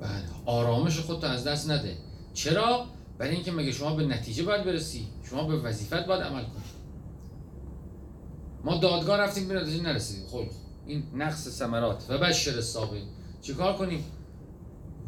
بله. 0.00 0.22
آرامش 0.46 1.00
خودت 1.00 1.24
از 1.24 1.44
دست 1.44 1.70
نده. 1.70 1.96
چرا؟ 2.34 2.86
برای 3.18 3.34
اینکه 3.34 3.52
مگه 3.52 3.72
شما 3.72 3.94
به 3.94 4.04
نتیجه 4.04 4.42
باید 4.42 4.64
برسی. 4.64 5.08
شما 5.30 5.44
به 5.44 5.56
وظیفت 5.56 6.06
باید 6.06 6.22
عمل 6.22 6.42
کنی. 6.42 6.62
ما 8.64 8.76
دادگاه 8.76 9.18
رفتیم 9.18 9.48
به 9.48 9.54
نتیجه 9.54 9.82
نرسیدیم 9.82 10.26
خب 10.26 10.44
این 10.86 11.02
نقص 11.14 11.48
ثمرات. 11.48 12.04
و 12.08 12.18
بشر 12.18 12.60
چه 12.60 13.02
چیکار 13.42 13.76
کنیم؟ 13.76 14.04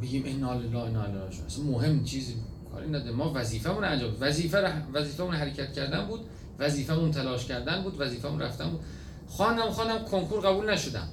بگیم 0.02 0.24
این 0.24 0.44
الله 0.44 0.78
انا 0.78 1.02
اصلا 1.46 1.64
مهم 1.64 2.04
چیزی 2.04 2.34
کاری 2.72 2.90
نده 2.90 3.10
ما 3.10 3.32
وظیفمون 3.34 3.84
انجام 3.84 4.16
وظیفه 4.20 4.82
وظیفمون 4.92 5.34
حرکت 5.34 5.72
کردن 5.72 6.06
بود. 6.06 6.20
وظیفمون 6.58 7.10
تلاش 7.10 7.46
کردن 7.46 7.82
بود. 7.82 8.00
وظیفمون 8.00 8.40
رفتن 8.40 8.70
بود. 8.70 8.80
خانم 9.28 9.70
خانم 9.70 10.04
کنکور 10.04 10.40
قبول 10.40 10.70
نشدم. 10.70 11.08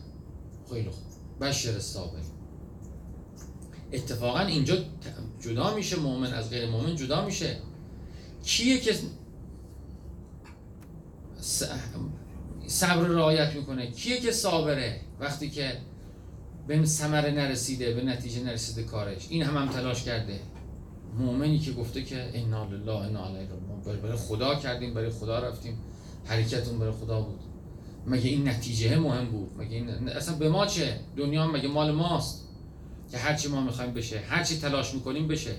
خیلی 0.70 0.90
خوب. 0.90 1.04
بشر 1.42 1.80
صابر 1.80 2.20
اتفاقا 3.94 4.40
اینجا 4.40 4.78
جدا 5.40 5.76
میشه. 5.76 6.00
مؤمن 6.00 6.34
از 6.34 6.50
غیر 6.50 6.70
مؤمن 6.70 6.96
جدا 6.96 7.26
میشه. 7.26 7.58
کیه 8.44 8.80
که 8.80 8.96
صبر 12.68 13.08
رعایت 13.08 13.56
می‌کنه. 13.56 13.92
کیه 13.92 14.20
که 14.20 14.32
صابره 14.32 15.02
وقتی 15.20 15.50
که 15.50 15.78
به 16.68 16.86
ثمره 16.86 17.32
نرسیده 17.32 17.94
به 17.94 18.04
نتیجه 18.04 18.44
نرسیده 18.44 18.84
کارش؟ 18.84 19.28
این 19.30 19.44
هم 19.44 19.58
هم 19.58 19.70
تلاش 19.70 20.04
کرده. 20.04 20.40
مؤمنی 21.18 21.60
که 21.60 21.72
گفته 21.72 22.04
که 22.04 22.32
انا 22.34 22.66
لله 22.66 22.92
انا 22.92 23.28
راجعون 23.28 24.02
برای 24.04 24.18
خدا 24.18 24.56
کردیم 24.56 24.94
برای 24.94 25.10
خدا 25.10 25.40
رفتیم. 25.40 25.78
حرکتون 26.26 26.80
برای 26.80 26.92
خدا 26.92 27.22
بود. 27.22 27.40
مگه 28.08 28.30
این 28.30 28.48
نتیجه 28.48 29.00
مهم 29.00 29.26
بود؟ 29.26 29.52
مگه 29.58 29.76
این 29.76 30.10
اصلا 30.10 30.36
به 30.36 30.50
ما 30.50 30.66
چه؟ 30.66 31.00
دنیا 31.18 31.48
مگه 31.48 31.68
مال 31.68 31.92
ماست؟ 31.92 32.42
که 33.12 33.18
هرچی 33.18 33.48
ما 33.48 33.62
می‌خوایم 33.62 33.94
بشه 33.94 34.20
هرچی 34.20 34.60
تلاش 34.60 34.94
می‌کنیم 34.94 35.28
بشه. 35.28 35.52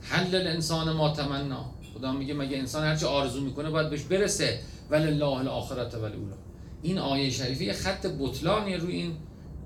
حل 0.00 0.34
الانسان 0.34 0.92
ما 0.92 1.08
تمنا. 1.08 1.70
خدا 1.94 2.12
میگه 2.12 2.34
مگه 2.34 2.58
انسان 2.58 2.84
هرچی 2.84 3.06
آرزو 3.06 3.40
می‌کنه 3.40 3.70
باید 3.70 3.90
بهش 3.90 4.02
برسه. 4.02 4.60
ولی 4.90 5.06
الله 5.06 5.38
الاخرت 5.38 5.94
ولی 5.94 6.14
اولا 6.14 6.43
این 6.84 6.98
آیه 6.98 7.30
شریفه 7.30 7.64
یه 7.64 7.72
خط 7.72 8.06
بطلانی 8.06 8.76
روی 8.76 8.92
این 8.92 9.12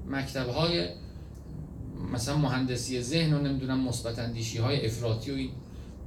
مکتب 0.08 0.48
های 0.48 0.88
مثلا 2.12 2.36
مهندسی 2.36 3.02
ذهن 3.02 3.34
و 3.34 3.38
نمی‌دونم 3.38 3.80
مثبت 3.80 4.18
اندیشی 4.18 4.58
های 4.58 4.86
افراطی 4.86 5.30
و 5.30 5.34
این 5.34 5.50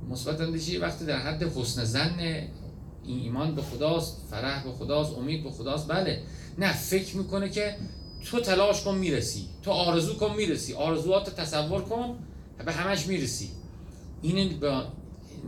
مثبت 0.09 0.41
اندیشی 0.41 0.77
وقتی 0.77 1.05
در 1.05 1.17
حد 1.17 1.43
حسن 1.43 1.83
زن 1.83 2.19
این 2.19 3.19
ایمان 3.19 3.55
به 3.55 3.61
خداست 3.61 4.17
فرح 4.31 4.63
به 4.63 4.71
خداست 4.71 5.17
امید 5.17 5.43
به 5.43 5.51
خداست 5.51 5.87
بله. 5.87 6.23
نه 6.57 6.73
فکر 6.73 7.17
می‌کنه 7.17 7.49
که 7.49 7.75
تو 8.25 8.39
تلاش 8.39 8.83
کن 8.83 8.95
می‌رسی 8.95 9.45
تو 9.63 9.71
آرزو 9.71 10.13
کن 10.13 10.35
می‌رسی 10.35 10.73
آرزوات 10.73 11.35
تصور 11.35 11.81
کن 11.81 12.15
به 12.65 12.71
همش 12.71 13.07
می‌رسی. 13.07 13.49
این 14.21 14.59
به 14.59 14.81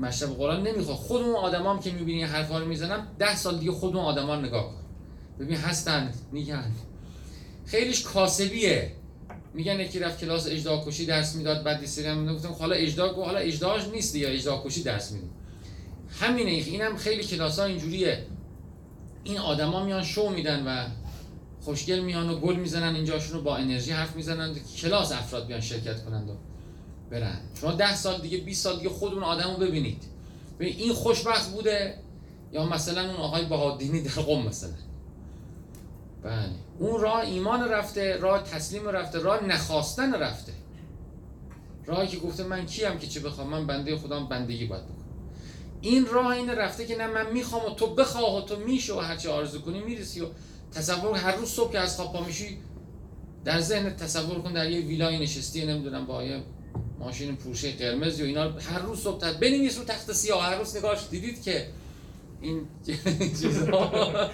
مشرب 0.01 0.29
قرآن 0.29 0.67
نمی‌خواد. 0.67 0.97
خود 0.97 1.21
اون 1.21 1.35
آدمام 1.35 1.79
که 1.79 1.91
می‌بینی 1.91 2.23
حرفا 2.23 2.59
رو 2.59 2.65
می‌زنم 2.65 3.07
ده 3.19 3.35
سال 3.35 3.59
دیگه 3.59 3.71
خود 3.71 3.95
اون 3.95 4.05
آدما 4.05 4.35
نگاه 4.35 4.63
کن. 4.63 4.82
ببین 5.39 5.57
هستن 5.57 6.13
میگن. 6.31 6.71
خیلیش 7.65 8.01
کاسبیه. 8.01 8.91
میگن 9.53 9.79
یکی 9.79 9.99
رفت 9.99 10.19
کلاس 10.19 10.47
اجدا 10.47 10.83
کشی 10.85 11.05
درس 11.05 11.35
می‌داد 11.35 11.63
بعد 11.63 11.79
دیسری 11.79 12.07
هم 12.07 12.35
گفتم 12.35 12.51
حالا 12.51 12.75
اجدا 12.75 13.13
حالا 13.13 13.39
اجداش 13.39 13.87
نیست 13.87 14.15
یا 14.15 14.29
اجدا 14.29 14.63
کشی 14.65 14.83
درس 14.83 15.11
میده. 15.11 15.27
همینه 16.19 16.51
اینم 16.51 16.97
خیلی 16.97 17.23
کلاس 17.23 17.59
ها 17.59 17.65
اینجوریه. 17.65 18.25
این 19.23 19.37
آدما 19.37 19.85
میان 19.85 20.03
شو 20.03 20.29
میدن 20.29 20.65
و 20.65 20.87
خوشگل 21.61 21.99
میان 21.99 22.29
و 22.29 22.39
گل 22.39 22.55
می‌زنن 22.55 22.95
اینجاشون 22.95 23.37
رو 23.37 23.43
با 23.43 23.57
انرژی 23.57 23.91
حرف 23.91 24.15
می‌زنن. 24.15 24.55
کلاس 24.81 25.11
افراد 25.11 25.47
بیان 25.47 25.61
شرکت 25.61 26.05
کنند 26.05 26.29
و 26.29 26.33
برن. 27.11 27.37
شما 27.61 27.71
ده 27.71 27.95
سال 27.95 28.21
دیگه 28.21 28.37
20 28.37 28.63
سال 28.63 28.77
دیگه 28.77 28.89
خودمون 28.89 29.23
آدم 29.23 29.51
رو 29.51 29.57
ببینید. 29.57 30.03
ببین 30.59 30.75
این 30.77 30.93
خوشبخت 30.93 31.51
بوده 31.51 31.97
یا 32.53 32.65
مثلا 32.65 33.01
اون 33.01 33.15
آقای 33.15 33.45
بهادینی 33.45 34.01
در 34.01 34.11
قم 34.11 34.47
مثلا؟ 34.47 34.73
بله. 36.23 36.49
اون 36.79 37.01
راه 37.01 37.19
ایمان 37.19 37.69
رفته 37.69 38.17
راه 38.17 38.43
تسلیم 38.43 38.87
رفته 38.87 39.19
راه 39.19 39.43
نخواستن 39.43 40.13
رفته. 40.13 40.51
راهی 41.85 42.07
که 42.07 42.17
گفته 42.17 42.43
من 42.43 42.65
کیم 42.65 42.97
که 42.97 43.07
چه 43.07 43.19
بخوام؟ 43.19 43.47
من 43.47 43.67
بنده 43.67 43.95
خودم 43.95 44.27
بندگی 44.27 44.65
باید 44.65 44.83
بکنم. 44.83 44.97
این 45.81 46.05
راه 46.05 46.27
این 46.27 46.49
رفته 46.49 46.85
که 46.85 46.97
نه 46.97 47.07
من 47.07 47.31
می‌خوام 47.33 47.65
و 47.65 47.75
تو 47.75 47.95
بخواه 47.95 48.43
و 48.43 48.47
تو 48.47 48.55
میشه 48.55 48.93
و 48.93 48.99
هرچی 48.99 49.27
آرزو 49.27 49.61
کنی 49.61 49.81
می‌رسی 49.81 50.21
و 50.21 50.25
تصور 50.71 51.17
هر 51.17 51.35
روز 51.35 51.49
صبح 51.49 51.71
که 51.71 51.79
از 51.79 51.95
خواب 51.95 52.13
پا 52.13 52.25
میشی 52.25 52.57
در 53.45 53.59
ذهن 53.59 53.95
تصور 53.95 54.41
کن 54.41 54.53
در 54.53 54.69
یه 54.69 54.79
ویلای 54.79 55.19
نشستی 55.19 55.65
نمی‌دونم 55.65 56.05
با 56.05 56.23
یه 56.23 56.43
ماشین 56.99 57.35
پورشه 57.35 57.71
قرمز 57.71 58.21
و 58.21 58.23
اینا 58.23 58.51
هر 58.51 58.79
روز 58.79 58.99
صبح 58.99 59.33
بنویس 59.33 59.77
رو 59.77 59.83
تخت 59.83 60.11
سیاه 60.11 60.43
هر 60.43 60.57
روز 60.57 60.77
نگاهش 60.77 60.99
دیدید 61.11 61.43
که 61.43 61.67
این 62.41 62.67
چیزها 63.41 64.29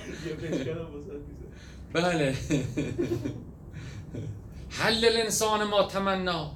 بله. 1.94 2.36
حل 4.70 5.06
الانسان 5.06 5.64
ما 5.64 5.84
تمنا. 5.84 6.52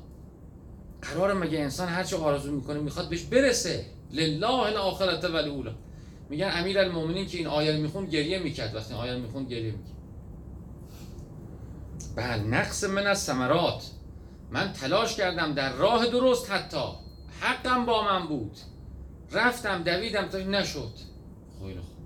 قرار 1.01 1.33
مگه 1.33 1.59
انسان 1.59 1.87
هر 1.87 2.03
چه 2.03 2.17
آرزو 2.17 2.51
می‌کنه 2.51 2.79
می‌خواد 2.79 3.09
بهش 3.09 3.21
برسه. 3.21 3.85
لله 4.11 4.59
الاخرت 4.59 5.25
و 5.25 5.35
الاولا 5.35 5.75
میگن 6.29 6.51
امیر 6.53 6.79
المومنین 6.79 7.27
که 7.27 7.37
این 7.37 7.47
آیه 7.47 7.77
میخون 7.77 8.05
گریه 8.05 8.39
می‌کرد. 8.39 8.75
وقتی 8.75 8.93
آیه 8.93 9.15
میخون 9.15 9.43
گریه 9.43 9.71
می‌کرد. 9.71 9.93
بله 12.15 12.43
نقص 12.43 12.83
من 12.83 13.07
از 13.07 13.19
ثمرات. 13.19 13.89
من 14.51 14.73
تلاش 14.73 15.15
کردم 15.15 15.53
در 15.53 15.73
راه 15.73 16.05
درست 16.05 16.51
حتی. 16.51 16.87
حقم 17.39 17.85
با 17.85 18.03
من 18.03 18.27
بود. 18.27 18.57
رفتم 19.31 19.83
دویدم 19.83 20.27
تا 20.27 20.37
نشد. 20.37 20.93
خیلی 21.59 21.79
خوب. 21.79 21.97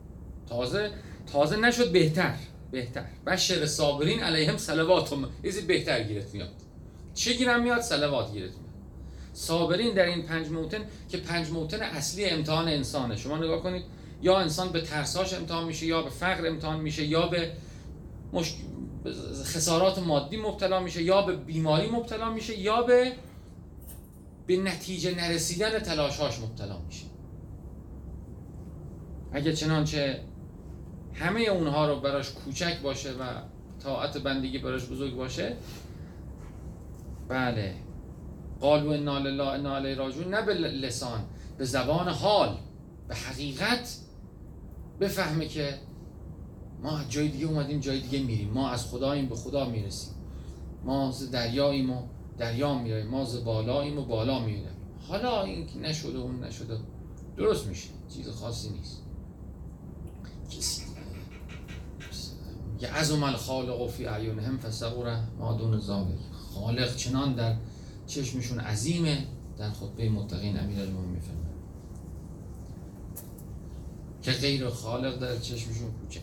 تازه 0.49 0.91
تازه 1.33 1.57
نشد 1.57 1.91
بهتر. 1.91 2.33
بهتر. 2.71 3.05
بشر 3.27 3.65
صابرین 3.65 4.23
علیهم 4.23 4.57
صلوات 4.57 5.13
ایزی 5.43 5.61
بهتر 5.61 6.03
گیرت 6.03 6.33
میاد. 6.33 6.49
چه 7.13 7.33
گیرم 7.33 7.63
میاد؟ 7.63 7.81
صلوات 7.81 8.31
گیرت 8.31 8.51
میاد. 8.51 8.67
صابرین 9.33 9.93
در 9.93 10.05
این 10.05 10.23
پنج 10.23 10.47
موتن 10.47 10.79
که 11.09 11.17
پنج 11.17 11.49
موتن 11.51 11.81
اصلی 11.81 12.25
امتحان 12.25 12.67
انسانه. 12.67 13.15
شما 13.15 13.37
نگاه 13.37 13.63
کنید 13.63 13.83
یا 14.21 14.37
انسان 14.39 14.69
به 14.69 14.81
ترساش 14.81 15.33
امتحان 15.33 15.65
میشه 15.65 15.85
یا 15.85 16.01
به 16.01 16.09
فقر 16.09 16.47
امتحان 16.47 16.79
میشه 16.79 17.05
یا 17.05 17.27
به 17.27 17.51
مش... 18.33 18.55
خسارات 19.43 19.99
مادی 19.99 20.37
مبتلا 20.37 20.79
میشه 20.79 21.03
یا 21.03 21.21
به 21.21 21.35
بیماری 21.35 21.89
مبتلا 21.89 22.33
میشه 22.33 22.59
یا 22.59 22.81
به 22.81 23.11
به 24.47 24.57
نتیجه 24.57 25.15
نرسیدن 25.15 25.79
تلاشهاش 25.79 26.39
مبتلا 26.39 26.81
میشه. 26.81 27.05
اگه 29.31 29.53
چنانچه 29.53 30.19
همه 31.17 31.41
اونها 31.41 31.87
رو 31.87 31.99
براش 31.99 32.31
کوچک 32.31 32.81
باشه 32.81 33.11
و 33.11 33.23
طاعت 33.83 34.17
بندگی 34.17 34.57
براش 34.57 34.85
بزرگ 34.85 35.15
باشه. 35.15 35.55
بله. 37.27 37.75
قالو 38.59 38.89
انا 38.89 39.19
لله 39.19 39.47
انا 39.47 39.75
علیه 39.75 39.95
راجعون. 39.95 40.33
نه 40.33 40.41
به 40.41 40.53
لسان 40.53 41.19
به 41.57 41.65
زبان 41.65 42.07
حال 42.07 42.57
به 43.07 43.15
حقیقت 43.15 43.97
بفهمه 44.99 45.47
که 45.47 45.79
ما 46.83 46.99
جای 47.09 47.27
دیگه 47.27 47.45
اومدیم 47.45 47.79
جای 47.79 47.99
دیگه 47.99 48.23
میریم. 48.23 48.49
ما 48.49 48.69
از 48.69 48.85
خداییم 48.85 49.29
به 49.29 49.35
خدا 49.35 49.69
می‌رسیم. 49.69 50.13
ما 50.83 51.09
از 51.09 51.31
دریاییم 51.31 51.89
و 51.89 52.01
دریا 52.37 52.73
میریم. 52.77 53.07
ما 53.07 53.21
از 53.21 53.45
بالاییم 53.45 53.99
و 53.99 54.05
بالا 54.05 54.39
میریم. 54.39 54.63
حالا 55.07 55.43
این 55.43 55.67
نشده 55.81 56.17
اون 56.17 56.43
نشده 56.43 56.77
درست 57.37 57.67
میشه. 57.67 57.89
چیز 58.09 58.29
خاصی 58.29 58.69
نیست. 58.69 59.03
کسی 60.49 60.86
یه 62.81 62.93
عظم 62.93 63.23
الخالق 63.23 63.89
فی 63.89 64.05
اعینهم 64.05 64.57
فصغر 64.57 65.19
ما 65.39 65.53
دون 65.53 65.79
ذالک 65.79 66.17
خالق 66.53 66.95
چنان 66.95 67.33
در 67.33 67.55
چشمشون 68.07 68.59
عظیمه 68.59 69.27
در 69.57 69.69
خطبه 69.69 70.09
متقین 70.09 70.59
امیر 70.59 70.79
المومنین 70.79 71.11
میفرمه 71.11 71.47
که 74.21 74.31
غیر 74.31 74.69
خالق 74.69 75.19
در 75.19 75.37
چشمشون 75.37 75.91
کوچک. 75.91 76.21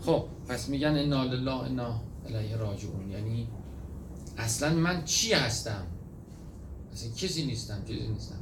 خب 0.00 0.24
پس 0.48 0.68
میگن 0.68 0.96
انا 0.96 1.24
لله 1.24 1.54
انا 1.54 2.00
الیه 2.26 2.56
راجعون. 2.56 3.10
یعنی 3.10 3.48
اصلا 4.38 4.74
من 4.74 5.04
چی 5.04 5.32
هستم؟ 5.32 5.86
اصلا 6.92 7.10
کسی 7.10 7.46
نیستم 7.46 7.84
چیزی 7.84 8.08
نیستم. 8.08 8.38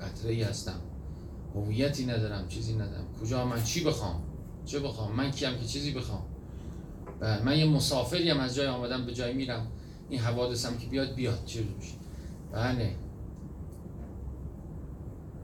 قطره 0.00 0.32
ای 0.32 0.42
هستم. 0.42 0.80
هویتی 1.54 2.06
ندارم 2.06 2.48
چیزی 2.48 2.74
ندارم. 2.74 3.04
کجا 3.22 3.44
من 3.44 3.64
چی 3.64 3.84
بخوام؟ 3.84 4.22
چه 4.66 4.80
بخوام؟ 4.80 5.12
من 5.12 5.30
کیم 5.30 5.58
که 5.58 5.66
چیزی 5.66 5.92
بخوام. 5.92 6.22
من 7.44 7.58
یه 7.58 7.64
مسافریم 7.64 8.40
از 8.40 8.54
جای 8.54 8.66
آمدم 8.66 9.06
به 9.06 9.14
جای 9.14 9.32
میرم. 9.32 9.66
این 10.08 10.20
حوادثم 10.20 10.76
که 10.76 10.86
بیاد 10.86 11.14
بیاد. 11.14 11.44
چه 11.44 11.60
میشه؟ 11.60 11.94
بله. 12.52 12.94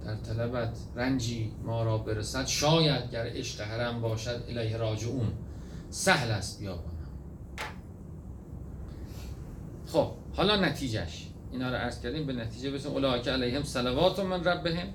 در 0.05 0.17
طلبت 0.17 0.79
رنجی 0.97 1.53
ما 1.65 1.83
را 1.83 1.99
برسد. 1.99 2.47
شاید 2.47 3.11
گر 3.11 3.27
عشق 3.27 3.61
حرم 3.61 4.01
باشد 4.01 4.43
الیه 4.49 4.77
راجعون. 4.77 5.33
سهل 5.91 6.31
است 6.31 6.61
بیابانم. 6.61 6.97
خب 9.87 10.11
حالا 10.35 10.57
نتیجهش 10.57 11.27
اینا 11.53 11.71
رو 11.71 11.77
عرض 11.77 12.01
کردیم 12.01 12.27
به 12.27 12.33
نتیجه 12.33 12.71
بسیم 12.71 12.93
اولاک 12.93 13.29
علیهم 13.29 13.63
صلوات 13.63 14.19
من 14.19 14.45
ربهم 14.45 14.89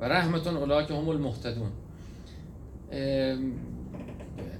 و 0.00 0.04
رحمتون 0.04 0.56
اولاک 0.56 0.90
هم 0.90 1.08
المهتدون. 1.08 1.70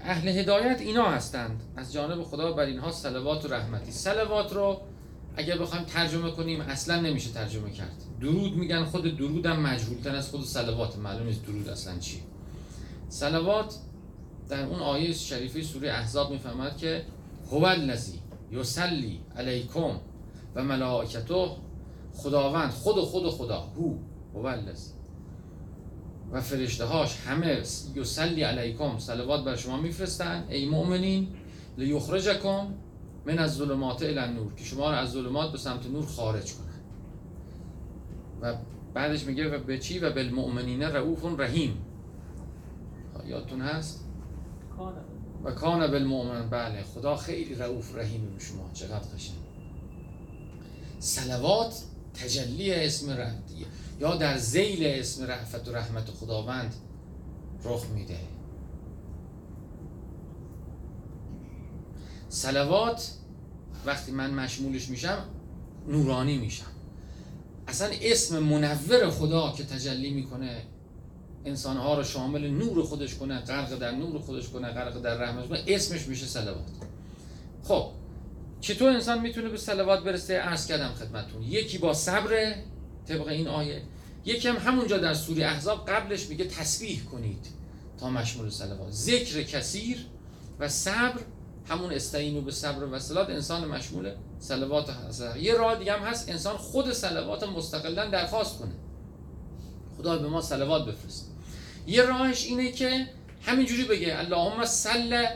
اهل 0.00 0.28
هدایت 0.28 0.80
اینا 0.80 1.10
هستند. 1.10 1.62
از 1.76 1.92
جانب 1.92 2.22
خدا 2.22 2.52
بر 2.52 2.64
اینها 2.64 2.92
صلوات 2.92 3.44
و 3.44 3.48
رحمتی. 3.48 3.92
صلوات 3.92 4.52
رو 4.52 4.80
اگر 5.36 5.58
بخوایم 5.58 5.84
ترجمه 5.84 6.30
کنیم 6.30 6.60
اصلا 6.60 7.00
نمیشه 7.00 7.30
ترجمه 7.30 7.70
کرد. 7.70 8.02
درود 8.20 8.56
میگن 8.56 8.84
خود 8.84 9.16
درودم 9.16 9.60
مجهولتر 9.60 10.16
از 10.16 10.30
خود 10.30 10.44
صلوات. 10.44 10.98
معلوم 10.98 11.26
نیست 11.26 11.46
درود 11.46 11.68
اصلا 11.68 11.98
چی. 11.98 12.22
صلوات 13.08 13.74
در 14.48 14.64
اون 14.64 14.80
آیه 14.80 15.12
شریفه 15.12 15.62
سوره 15.62 15.90
احزاب 15.90 16.30
می‌فهمد 16.30 16.76
که 16.76 17.04
هو 17.50 17.64
الذی 17.64 18.20
یصلی 18.52 19.20
علیکم 19.36 20.00
و 20.54 20.64
ملائکته 20.64 21.48
خداوند 22.14 22.70
خود 22.70 22.98
و 22.98 23.02
خود 23.02 23.30
خدا. 23.30 23.60
هو 23.60 23.94
هو 24.34 24.46
الذی. 24.46 24.97
و 26.32 26.40
فرشته 26.40 26.84
هاش 26.84 27.16
همه 27.16 27.62
یصلی 27.94 28.42
علیکم 28.42 28.98
صلوات 28.98 29.44
بر 29.44 29.56
شما 29.56 29.76
میفرستن. 29.80 30.44
ای 30.48 30.68
مؤمنین 30.68 31.28
لیخرجکم 31.78 32.66
من 33.26 33.38
از 33.38 33.54
ظلمات 33.54 34.02
الی 34.02 34.34
نور 34.34 34.54
که 34.54 34.64
شما 34.64 34.90
رو 34.90 34.96
از 34.96 35.10
ظلمات 35.10 35.52
به 35.52 35.58
سمت 35.58 35.86
نور 35.86 36.06
خارج 36.06 36.54
کنن. 36.54 36.68
و 38.42 38.54
بعدش 38.94 39.24
میگه 39.24 39.56
و 39.56 39.58
به 39.64 39.78
چی؟ 39.78 39.98
و 39.98 40.12
بالمؤمنین 40.12 40.82
رؤوف 40.82 41.40
رحیم. 41.40 41.84
یادتون 43.26 43.60
هست؟ 43.60 44.04
و 45.44 45.50
کان 45.50 45.90
بالمؤمن 45.90 46.50
بله 46.50 46.82
خدا 46.82 47.16
خیلی 47.16 47.54
رؤوف 47.54 47.96
رحیم 47.96 48.34
به 48.34 48.44
شما 48.44 48.70
چقدر 48.74 49.08
قشنگ. 49.16 49.36
سلوات 50.98 51.82
تجلی 52.14 52.74
اسم 52.74 53.10
رحمتیه 53.10 53.66
یا 54.00 54.16
در 54.16 54.38
زیل 54.38 54.86
اسم 54.86 55.26
رحمت 55.26 55.68
و 55.68 55.72
رحمت 55.72 56.10
خداوند 56.10 56.74
رخ 57.64 57.86
میده. 57.94 58.18
سلوات 62.28 63.10
وقتی 63.86 64.12
من 64.12 64.30
مشمولش 64.30 64.88
میشم 64.88 65.24
نورانی 65.88 66.38
میشم. 66.38 66.66
اصلا 67.68 67.88
اسم 68.02 68.38
منور 68.38 69.10
خدا 69.10 69.52
که 69.52 69.64
تجلی 69.64 70.10
می‌کنه 70.10 70.62
انسانها 71.44 71.94
رو 71.94 72.04
شامل 72.04 72.50
نور 72.50 72.82
خودش 72.82 73.14
کنه 73.14 73.40
غرق 73.40 73.78
در 73.78 73.90
نور 73.90 74.18
خودش 74.18 74.48
کنه 74.48 74.68
غرق 74.68 75.02
در 75.02 75.14
رحمت 75.14 75.48
کنه 75.48 75.64
اسمش 75.66 76.06
میشه 76.06 76.26
سلوات 76.26 76.64
خب 77.64 77.86
چطور 78.60 78.90
انسان 78.90 79.20
می‌تونه 79.20 79.48
به 79.48 79.56
سلوات 79.56 80.04
برسه؟ 80.04 80.34
عرض 80.34 80.66
کردم 80.66 80.88
خدمتون 80.88 81.42
یکی 81.42 81.78
با 81.78 81.94
صبر 81.94 82.54
طبق 83.08 83.28
این 83.28 83.48
آیه. 83.48 83.82
یکی 84.24 84.48
هم 84.48 84.56
همونجا 84.56 84.98
در 84.98 85.14
سوره 85.14 85.44
احزاب 85.46 85.86
قبلش 85.86 86.28
میگه 86.28 86.44
تسبیح 86.44 87.04
کنید 87.04 87.46
تا 88.00 88.10
مشمول 88.10 88.50
سلوات 88.50 88.90
ذکر 88.90 89.42
کثیر 89.42 90.06
و 90.58 90.68
صبر 90.68 91.20
همون 91.68 91.92
استعینو 91.92 92.40
به 92.40 92.50
صبر 92.50 92.84
و 92.84 92.98
صلات 92.98 93.30
انسان 93.30 93.68
مشمول 93.68 94.12
سلوات 94.38 94.90
هست. 94.90 95.24
یه 95.40 95.54
راه 95.54 95.78
دیگه 95.78 95.92
هم 95.92 96.06
هست 96.06 96.28
انسان 96.28 96.56
خود 96.56 96.92
سلوات 96.92 97.42
مستقلا 97.42 98.06
درخواست 98.06 98.58
کنه. 98.58 98.74
خدا 99.98 100.18
به 100.18 100.28
ما 100.28 100.40
سلوات 100.40 100.86
بفرست. 100.86 101.30
یه 101.86 102.02
راهش 102.02 102.46
اینه 102.46 102.72
که 102.72 103.06
همینجوری 103.42 103.84
بگه 103.84 104.18
اللهم 104.18 104.64
صل 104.64 105.26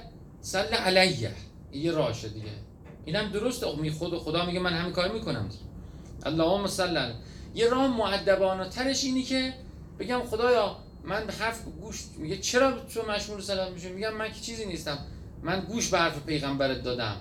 صل 0.40 0.74
علیه. 0.74 1.34
یه 1.72 1.90
راهشه 1.90 2.28
دیگه. 2.28 2.52
اینم 3.04 3.28
درسته. 3.28 3.66
خود 3.98 4.18
خدا 4.18 4.46
میگه 4.46 4.60
من 4.60 4.72
همین 4.72 4.92
کار 4.92 5.12
می‌کنم. 5.12 5.48
دیگه 5.48 5.64
اللهم 6.26 6.66
صل 6.66 7.12
یه 7.54 7.68
راه 7.68 7.86
معدبانه 7.86 8.68
ترش 8.68 9.04
اینی 9.04 9.22
که 9.22 9.54
بگم 9.98 10.22
خدایا 10.30 10.76
من 11.04 11.26
به 11.26 11.32
حرف 11.32 11.64
گوش 11.80 12.04
میگه 12.16 12.38
چرا 12.38 12.72
تو 12.72 13.10
مشمول 13.10 13.40
سلام 13.40 13.72
میشه 13.72 13.88
میگم 13.88 14.14
من 14.14 14.28
که 14.28 14.40
چیزی 14.40 14.66
نیستم. 14.66 14.98
من 15.42 15.60
گوش 15.60 15.90
به 15.90 15.98
حرف 15.98 16.24
پیغمبرت 16.26 16.82
دادم. 16.82 17.16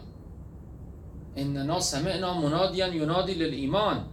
اننا 1.36 1.80
سمعنا 1.80 2.41
منادیا 2.41 2.88
ینادی 2.88 3.34
للایمان. 3.34 4.06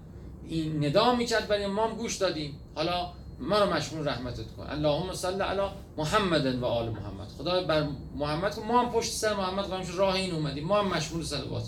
این 0.48 0.84
ندا 0.84 1.14
می‌کرد 1.14 1.48
برای 1.48 1.66
ما 1.66 1.94
گوش 1.94 2.16
دادیم. 2.16 2.58
حالا 2.74 3.12
ما 3.40 3.58
رو 3.58 3.72
مشمول 3.72 4.08
رحمتت 4.08 4.46
کن. 4.56 4.66
اللهم 4.70 5.14
صل 5.14 5.42
علی 5.42 5.68
محمد 5.96 6.62
و 6.62 6.66
آل 6.66 6.88
محمد. 6.88 7.28
خدا 7.38 7.64
بر 7.64 7.88
محمد 8.16 8.58
ما 8.68 8.82
هم 8.82 8.92
پشت 8.92 9.12
سر 9.12 9.34
محمد 9.34 9.64
قائم 9.64 9.86
راه 9.96 10.14
این 10.14 10.34
اومدیم. 10.34 10.64
ما 10.64 10.78
هم 10.78 10.88
مشمول 10.88 11.24
صلوات 11.24 11.64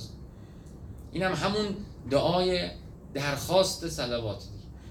این 1.12 1.22
هم 1.22 1.32
همون 1.32 1.76
دعای 2.10 2.70
درخواست 3.14 3.88
صلوات 3.88 4.44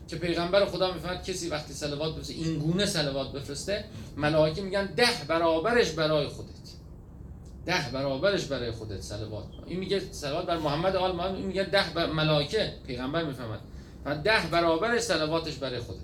که 0.08 0.16
پیغمبر 0.16 0.66
خدا 0.66 0.94
می‌فهمد 0.94 1.24
کسی 1.24 1.50
وقتی 1.50 1.74
صلوات 1.74 2.16
بفرسته 2.16 2.34
این 2.34 2.60
گونه 2.60 2.86
صلوات 2.86 3.32
بفرسته 3.32 3.86
ملائکه 4.18 4.62
میگن 4.62 4.86
ده 4.86 5.08
برابرش 5.28 5.92
برای 5.92 6.28
خودت. 6.28 6.50
ده 7.66 7.90
برابرش 7.94 8.46
برای 8.46 8.72
خودت 8.72 9.02
صلوات. 9.02 9.46
این 9.66 9.80
میگه 9.80 10.02
صلوات 10.12 10.46
بر 10.46 10.58
محمد 10.58 10.96
آل 10.96 11.16
محمد 11.16 11.36
این 11.36 11.46
میگه 11.46 11.64
ده 11.64 11.86
بر 11.96 12.06
ملائکه 12.06 12.74
پیغمبر 12.88 13.24
می‌فهمد 13.24 13.60
و 14.06 14.16
ده 14.16 14.48
برابرش 14.52 15.02
صلواتش 15.02 15.56
برای 15.56 15.80
خودت. 15.80 16.00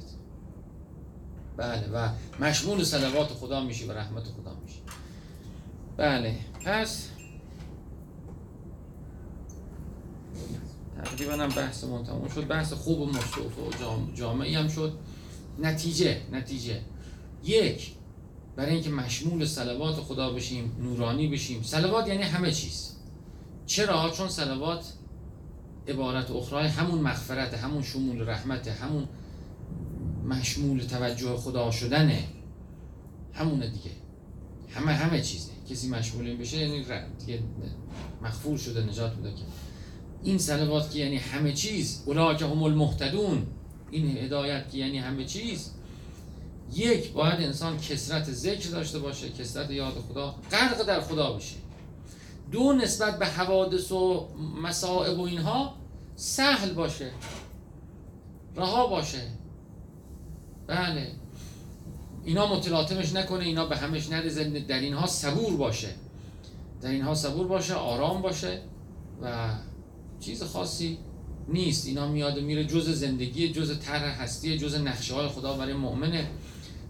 بله 1.57 1.87
و 1.93 2.09
مشمول 2.39 2.83
صلوات 2.83 3.27
خدا 3.27 3.61
میشی 3.63 3.85
و 3.85 3.91
رحمت 3.91 4.23
خدا 4.23 4.55
میشی. 4.63 4.81
بله 5.97 6.35
پس 6.65 7.09
تقریبا 11.05 11.33
هم 11.33 11.49
بحث 11.49 11.81
تموم 11.81 12.29
شد. 12.35 12.47
بحث 12.47 12.73
خوب 12.73 12.99
و 12.99 13.05
مصطوف 13.05 13.59
و 13.59 13.71
جامعی 14.15 14.55
هم 14.55 14.67
شد. 14.67 14.93
نتیجه 15.59 16.21
نتیجه. 16.31 16.81
یک 17.43 17.91
برای 18.55 18.73
اینکه 18.73 18.89
مشمول 18.89 19.45
صلوات 19.45 19.95
خدا 19.95 20.33
بشیم 20.33 20.71
نورانی 20.79 21.27
بشیم. 21.27 21.63
صلوات 21.63 22.07
یعنی 22.07 22.23
همه 22.23 22.51
چیز. 22.51 22.91
چرا؟ 23.65 24.09
چون 24.09 24.29
صلوات 24.29 24.93
عبارت 25.87 26.31
اخرای 26.31 26.67
همون 26.67 26.99
مغفرت 26.99 27.53
همون 27.53 27.83
شمول 27.83 28.29
رحمت 28.29 28.67
همون 28.67 29.07
مشمول 30.25 30.79
توجه 30.79 31.37
خدا 31.37 31.71
شدنه. 31.71 32.23
همونه 33.33 33.67
دیگه. 33.67 33.91
همه 34.69 34.91
همه 34.91 35.21
چیزه. 35.21 35.51
کسی 35.69 35.89
مشمول 35.89 36.27
این 36.27 36.37
بشه 36.37 36.57
یعنی 36.57 36.85
دیگه 37.19 37.39
مغفور 38.21 38.57
شده 38.57 38.83
نجات 38.83 39.13
بوده 39.15 39.29
که 39.29 39.43
این 40.25 40.37
صلوات 40.37 40.91
که 40.91 40.99
یعنی 40.99 41.17
همه 41.17 41.53
چیز 41.53 42.03
اولا 42.05 42.33
که 42.33 42.45
هم 42.45 42.63
المهتدون. 42.63 43.47
این 43.91 44.17
هدایت 44.17 44.71
که 44.71 44.77
یعنی 44.77 44.97
همه 44.97 45.25
چیز. 45.25 45.71
یک 46.73 47.11
باید 47.11 47.41
انسان 47.41 47.77
کسرت 47.77 48.31
ذکر 48.31 48.69
داشته 48.69 48.99
باشه 48.99 49.29
کسرت 49.29 49.71
یاد 49.71 49.93
خدا 49.93 50.35
غرق 50.51 50.83
در 50.83 51.01
خدا 51.01 51.33
بشه. 51.33 51.55
دو 52.51 52.73
نسبت 52.73 53.19
به 53.19 53.25
حوادث 53.25 53.91
و 53.91 54.27
مسائب 54.61 55.19
و 55.19 55.21
اینها 55.21 55.75
سهل 56.15 56.73
باشه 56.73 57.11
رها 58.55 58.87
باشه. 58.87 59.21
بله. 60.67 61.11
اینا 62.23 62.55
متلاطمش 62.55 63.13
نکنه 63.13 63.43
اینا 63.43 63.65
به 63.65 63.77
همش 63.77 64.09
نریزه 64.09 64.43
در 64.43 64.79
اینها 64.79 65.07
صبور 65.07 65.57
باشه. 65.57 65.89
در 66.81 66.89
اینها 66.89 67.15
صبور 67.15 67.47
باشه 67.47 67.73
آرام 67.73 68.21
باشه 68.21 68.61
و 69.21 69.49
چیز 70.25 70.43
خاصی 70.43 70.97
نیست. 71.47 71.87
اینا 71.87 72.07
میاد 72.07 72.39
میره 72.39 72.65
جز 72.65 72.89
زندگی 72.89 73.49
جز 73.51 73.79
طرح 73.79 74.21
هستی 74.21 74.57
جز 74.57 74.75
نقشه 74.75 75.13
های 75.13 75.27
خدا 75.27 75.57
برای 75.57 75.73
مؤمنه. 75.73 76.29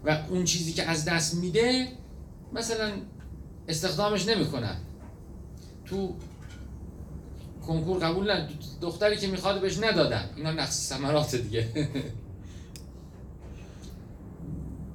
و 0.04 0.18
اون 0.30 0.44
چیزی 0.44 0.72
که 0.72 0.82
از 0.82 1.04
دست 1.04 1.34
میده 1.34 1.88
مثلا 2.52 2.92
استخدامش 3.68 4.26
نمی‌کنن 4.26 4.76
تو 5.84 6.14
کنکور 7.66 7.98
قبول 7.98 8.32
نه 8.32 8.48
دختری 8.80 9.16
که 9.16 9.26
می‌خواد 9.26 9.60
بهش 9.60 9.78
ندادن. 9.78 10.30
اینا 10.36 10.52
نقص 10.52 10.88
ثمرات 10.88 11.34
دیگه. 11.34 11.68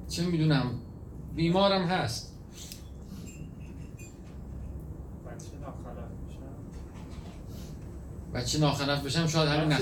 چه 0.08 0.22
می‌دونم. 0.22 0.78
بیمارم 1.34 1.82
هست. 1.82 2.31
بچه 8.34 8.58
ناخلف 8.58 9.02
بشم؟ 9.02 9.26
شاید 9.26 9.48
همین 9.48 9.72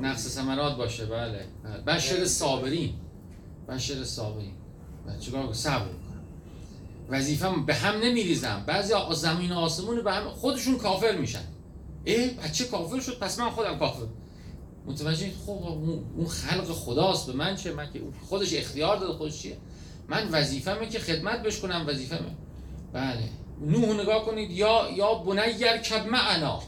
نقص 0.00 0.28
ثمرات 0.28 0.76
باشه 0.76 1.06
بله. 1.06 1.46
بشر 1.86 2.24
صابرین. 2.24 2.94
بشر 3.68 4.04
صابرین. 4.04 4.54
بچه 5.08 5.30
کار 5.30 5.52
صبر 5.52 5.86
وظیفه 7.08 7.50
به 7.66 7.74
هم 7.74 7.94
نمیریزم. 7.94 8.64
بعضی 8.66 8.94
زمین 9.12 9.52
و 9.52 9.58
آسمون 9.58 10.02
به 10.02 10.12
هم 10.12 10.30
خودشون 10.30 10.78
کافر 10.78 11.16
میشن. 11.16 11.44
ای 12.04 12.30
بچه 12.30 12.64
کافر 12.64 13.00
شد 13.00 13.18
پس 13.18 13.38
من 13.38 13.50
خودم 13.50 13.78
کافر. 13.78 14.06
متوجه 14.86 15.30
خب 15.46 15.50
اون 16.16 16.26
خلق 16.28 16.72
خداست 16.72 17.26
به 17.26 17.32
من 17.32 17.56
چه؟ 17.56 17.72
من 17.72 17.92
که 17.92 18.00
خودش 18.28 18.54
اختیار 18.54 18.96
داده 18.96 19.12
خودش 19.12 19.42
چیه؟ 19.42 19.56
من 20.08 20.28
وظیفمه 20.30 20.88
که 20.88 20.98
خدمت 20.98 21.42
بش 21.42 21.60
کنم 21.60 21.84
وظیفمه 21.88 22.36
بله. 22.92 23.28
نوح 23.60 24.00
نگاه 24.00 24.24
کنید. 24.24 24.50
یا 24.50 24.90
یا 24.96 25.14
بنیر 25.14 25.76
کب 25.76 26.06
معنا 26.06 26.60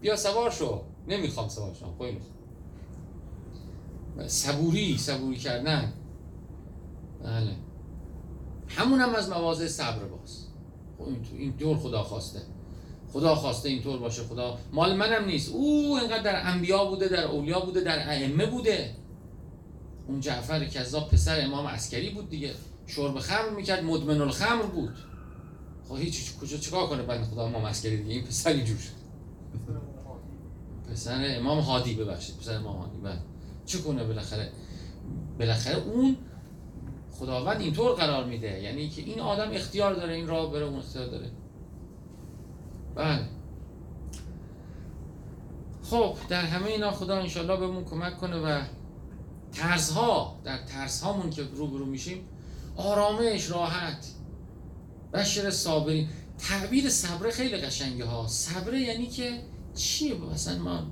بیا 0.00 0.16
سوار 0.16 0.50
شو. 0.50 0.82
نمی‌خوام 1.08 1.48
سوار 1.48 1.74
شو 1.74 1.86
خب 1.98 2.16
صبوری 4.26 4.98
صبوری 4.98 5.36
کردن. 5.36 5.92
بله. 7.24 7.56
همون 8.68 9.00
هم 9.00 9.14
از 9.14 9.28
مواضع 9.28 9.66
صبر 9.66 10.04
باز. 10.04 10.46
خب 10.98 11.04
این 11.32 11.50
دور 11.50 11.76
خدا 11.76 12.02
خواسته. 12.02 12.40
خدا 13.12 13.34
خواسته 13.34 13.68
اینطور 13.68 13.98
باشه. 13.98 14.22
خدا 14.22 14.58
مال 14.72 14.96
منم 14.96 15.24
نیست. 15.24 15.52
او 15.52 15.98
اینقدر 15.98 16.22
در 16.22 16.50
انبیا 16.50 16.84
بوده 16.84 17.08
در 17.08 17.24
اولیا 17.24 17.60
بوده 17.60 17.80
در 17.80 18.10
ائمه 18.10 18.46
بوده. 18.46 18.96
اون 20.08 20.20
جعفر 20.20 20.64
کذاب 20.64 21.08
پسر 21.08 21.44
امام 21.44 21.66
عسکری 21.66 22.10
بود 22.10 22.30
دیگه. 22.30 22.54
شرب 22.86 23.18
خمر 23.18 23.50
می‌کرد. 23.50 23.84
مدمن 23.84 24.20
الخمر 24.20 24.62
بود. 24.62 24.94
خب 25.88 25.96
هیچ 25.96 26.36
کجا 26.38 26.56
چیکار 26.56 26.86
کنه 26.86 27.02
بند 27.02 27.24
خدا 27.24 27.46
امام 27.46 27.66
عسکری 27.66 27.96
دیگه؟ 27.96 28.14
این 28.14 28.24
پسر 28.24 28.50
اینجور 28.50 28.78
شد. 28.78 29.00
پسر 30.90 31.24
امام 31.38 31.58
هادی 31.58 31.94
ببخشید 31.94 32.36
پسر 32.36 32.56
امام 32.56 32.76
هادی 32.76 33.18
چه 33.66 33.78
کنه 33.78 34.04
بالاخره؟ 34.04 34.52
بالاخره 35.38 35.76
اون 35.76 36.16
خداوند 37.12 37.60
اینطور 37.60 37.92
قرار 37.94 38.24
میده 38.24 38.60
یعنی 38.62 38.88
که 38.88 39.02
این 39.02 39.20
آدم 39.20 39.50
اختیار 39.52 39.94
داره 39.94 40.14
این 40.14 40.26
راه 40.26 40.52
بره 40.52 40.64
اون 40.64 40.78
اختیار 40.78 41.06
داره. 41.06 41.30
بله. 42.94 43.24
خب 45.82 46.14
در 46.28 46.44
همه 46.44 46.66
اینا 46.66 46.92
خدا 46.92 47.16
انشالله 47.16 47.56
بهمون 47.56 47.84
کمک 47.84 48.16
کنه 48.18 48.36
و 48.36 48.62
ترسها 49.52 50.40
در 50.44 50.58
ترس 50.58 51.02
هامون 51.02 51.30
که 51.30 51.42
روبرو 51.42 51.86
میشیم 51.86 52.28
آرامش 52.76 53.50
راحت. 53.50 54.06
بشر 55.12 55.50
صابرین. 55.50 56.08
تعبیر 56.38 56.90
صبره 56.90 57.30
خیلی 57.30 57.56
قشنگه 57.56 58.04
ها. 58.04 58.26
صبره 58.28 58.80
یعنی 58.80 59.06
که 59.06 59.40
چیه 59.80 60.14
مثلا 60.14 60.58
ما 60.58 60.82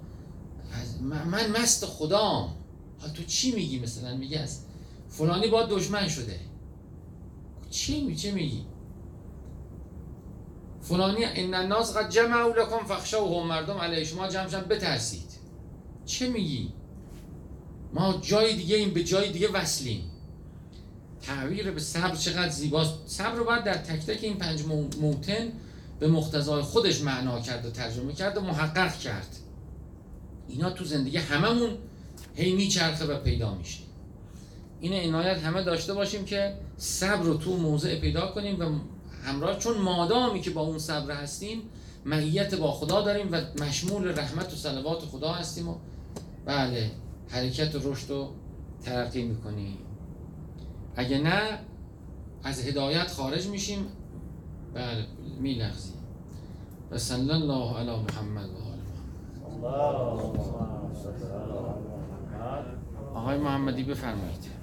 من 1.25 1.51
مست 1.51 1.87
خدام. 1.87 2.55
حال 3.01 3.11
تو 3.11 3.25
چی 3.25 3.53
میگی 3.53 3.79
مثلا؟ 3.79 4.17
میگی 4.17 4.35
از 4.35 4.61
فلانی 5.09 5.49
با 5.49 5.67
دشمن 5.67 6.09
شده. 6.09 6.41
چی 7.71 8.01
می 8.01 8.17
چه 8.17 8.33
میگی؟ 8.33 8.65
فلانی 10.81 11.25
این 11.25 11.55
الناس 11.55 11.97
قد 11.97 12.11
جمعوا 12.11 12.49
لكم 12.49 12.87
فخشوهم 12.87 13.47
مردم 13.47 13.77
علیه 13.77 14.05
شما 14.05 14.29
جمعشن 14.29 14.61
بترسید. 14.61 15.31
چه 16.07 16.29
میگی؟ 16.29 16.73
ما 17.95 18.19
جای 18.23 18.57
دیگه 18.57 18.77
این 18.77 18.91
به 18.91 19.05
جای 19.05 19.33
دیگه 19.33 19.49
وصلیم. 19.53 20.11
تعبیر 21.23 21.71
به 21.71 21.81
صبر 21.81 22.17
چقدر 22.17 22.49
زیباست. 22.49 22.95
صبر 23.07 23.35
رو 23.35 23.45
باید 23.45 23.65
در 23.65 23.75
تک 23.75 24.07
تک 24.07 24.25
این 24.25 24.37
پنج 24.37 24.65
موتن 25.01 25.53
به 25.99 26.09
مختزای 26.09 26.63
خودش 26.63 27.03
معنا 27.03 27.41
کرد 27.41 27.67
و 27.67 27.71
ترجمه 27.71 28.13
کرد 28.13 28.37
و 28.37 28.41
محقق 28.41 28.99
کرد. 28.99 29.37
اینا 30.49 30.71
تو 30.71 30.85
زندگی 30.85 31.17
هممون 31.17 31.71
هی 32.35 32.53
میچرخه 32.53 33.05
و 33.05 33.19
پیدا 33.19 33.55
میشه. 33.55 33.81
این 34.81 34.93
عنایت 34.93 35.39
همه 35.39 35.63
داشته 35.63 35.95
باشیم 35.95 36.25
که 36.25 36.55
صبر 36.77 37.23
رو 37.23 37.37
تو 37.37 37.57
موضع 37.57 38.01
پیدا 38.01 38.27
کنیم 38.27 38.61
و 38.61 38.79
همراه 39.25 39.59
چون 39.59 39.79
مادامی 39.79 40.41
که 40.41 40.51
با 40.51 40.61
اون 40.61 40.79
صبر 40.79 41.15
هستیم 41.15 41.63
معیت 42.05 42.55
با 42.55 42.73
خدا 42.73 43.03
داریم 43.03 43.29
و 43.33 43.41
مشمول 43.65 44.19
رحمت 44.19 44.53
و 44.53 44.57
صلوات 44.57 45.01
خدا 45.01 45.33
هستیم 45.33 45.69
و 45.69 45.75
بله 46.45 46.91
حرکت 47.29 47.75
و 47.75 47.93
رشد 47.93 48.11
و 48.11 48.31
ترقی 48.83 49.23
می‌کنیم. 49.23 49.79
اگه 50.97 51.19
نه 51.19 51.59
از 52.45 52.67
هدایت 52.67 53.09
خارج 53.09 53.47
میشیم. 53.47 53.87
بله 54.79 55.07
میلغزیم 55.41 55.95
و 56.91 56.99
صلی 56.99 57.31
الله 57.31 57.79
علی 57.79 57.91
محمد 57.91 58.49
و 58.51 58.69
آل 58.69 58.79
محمد. 60.31 60.97
آقای 63.15 63.39
محمدی 63.39 63.83
بفرمایید. 63.83 64.58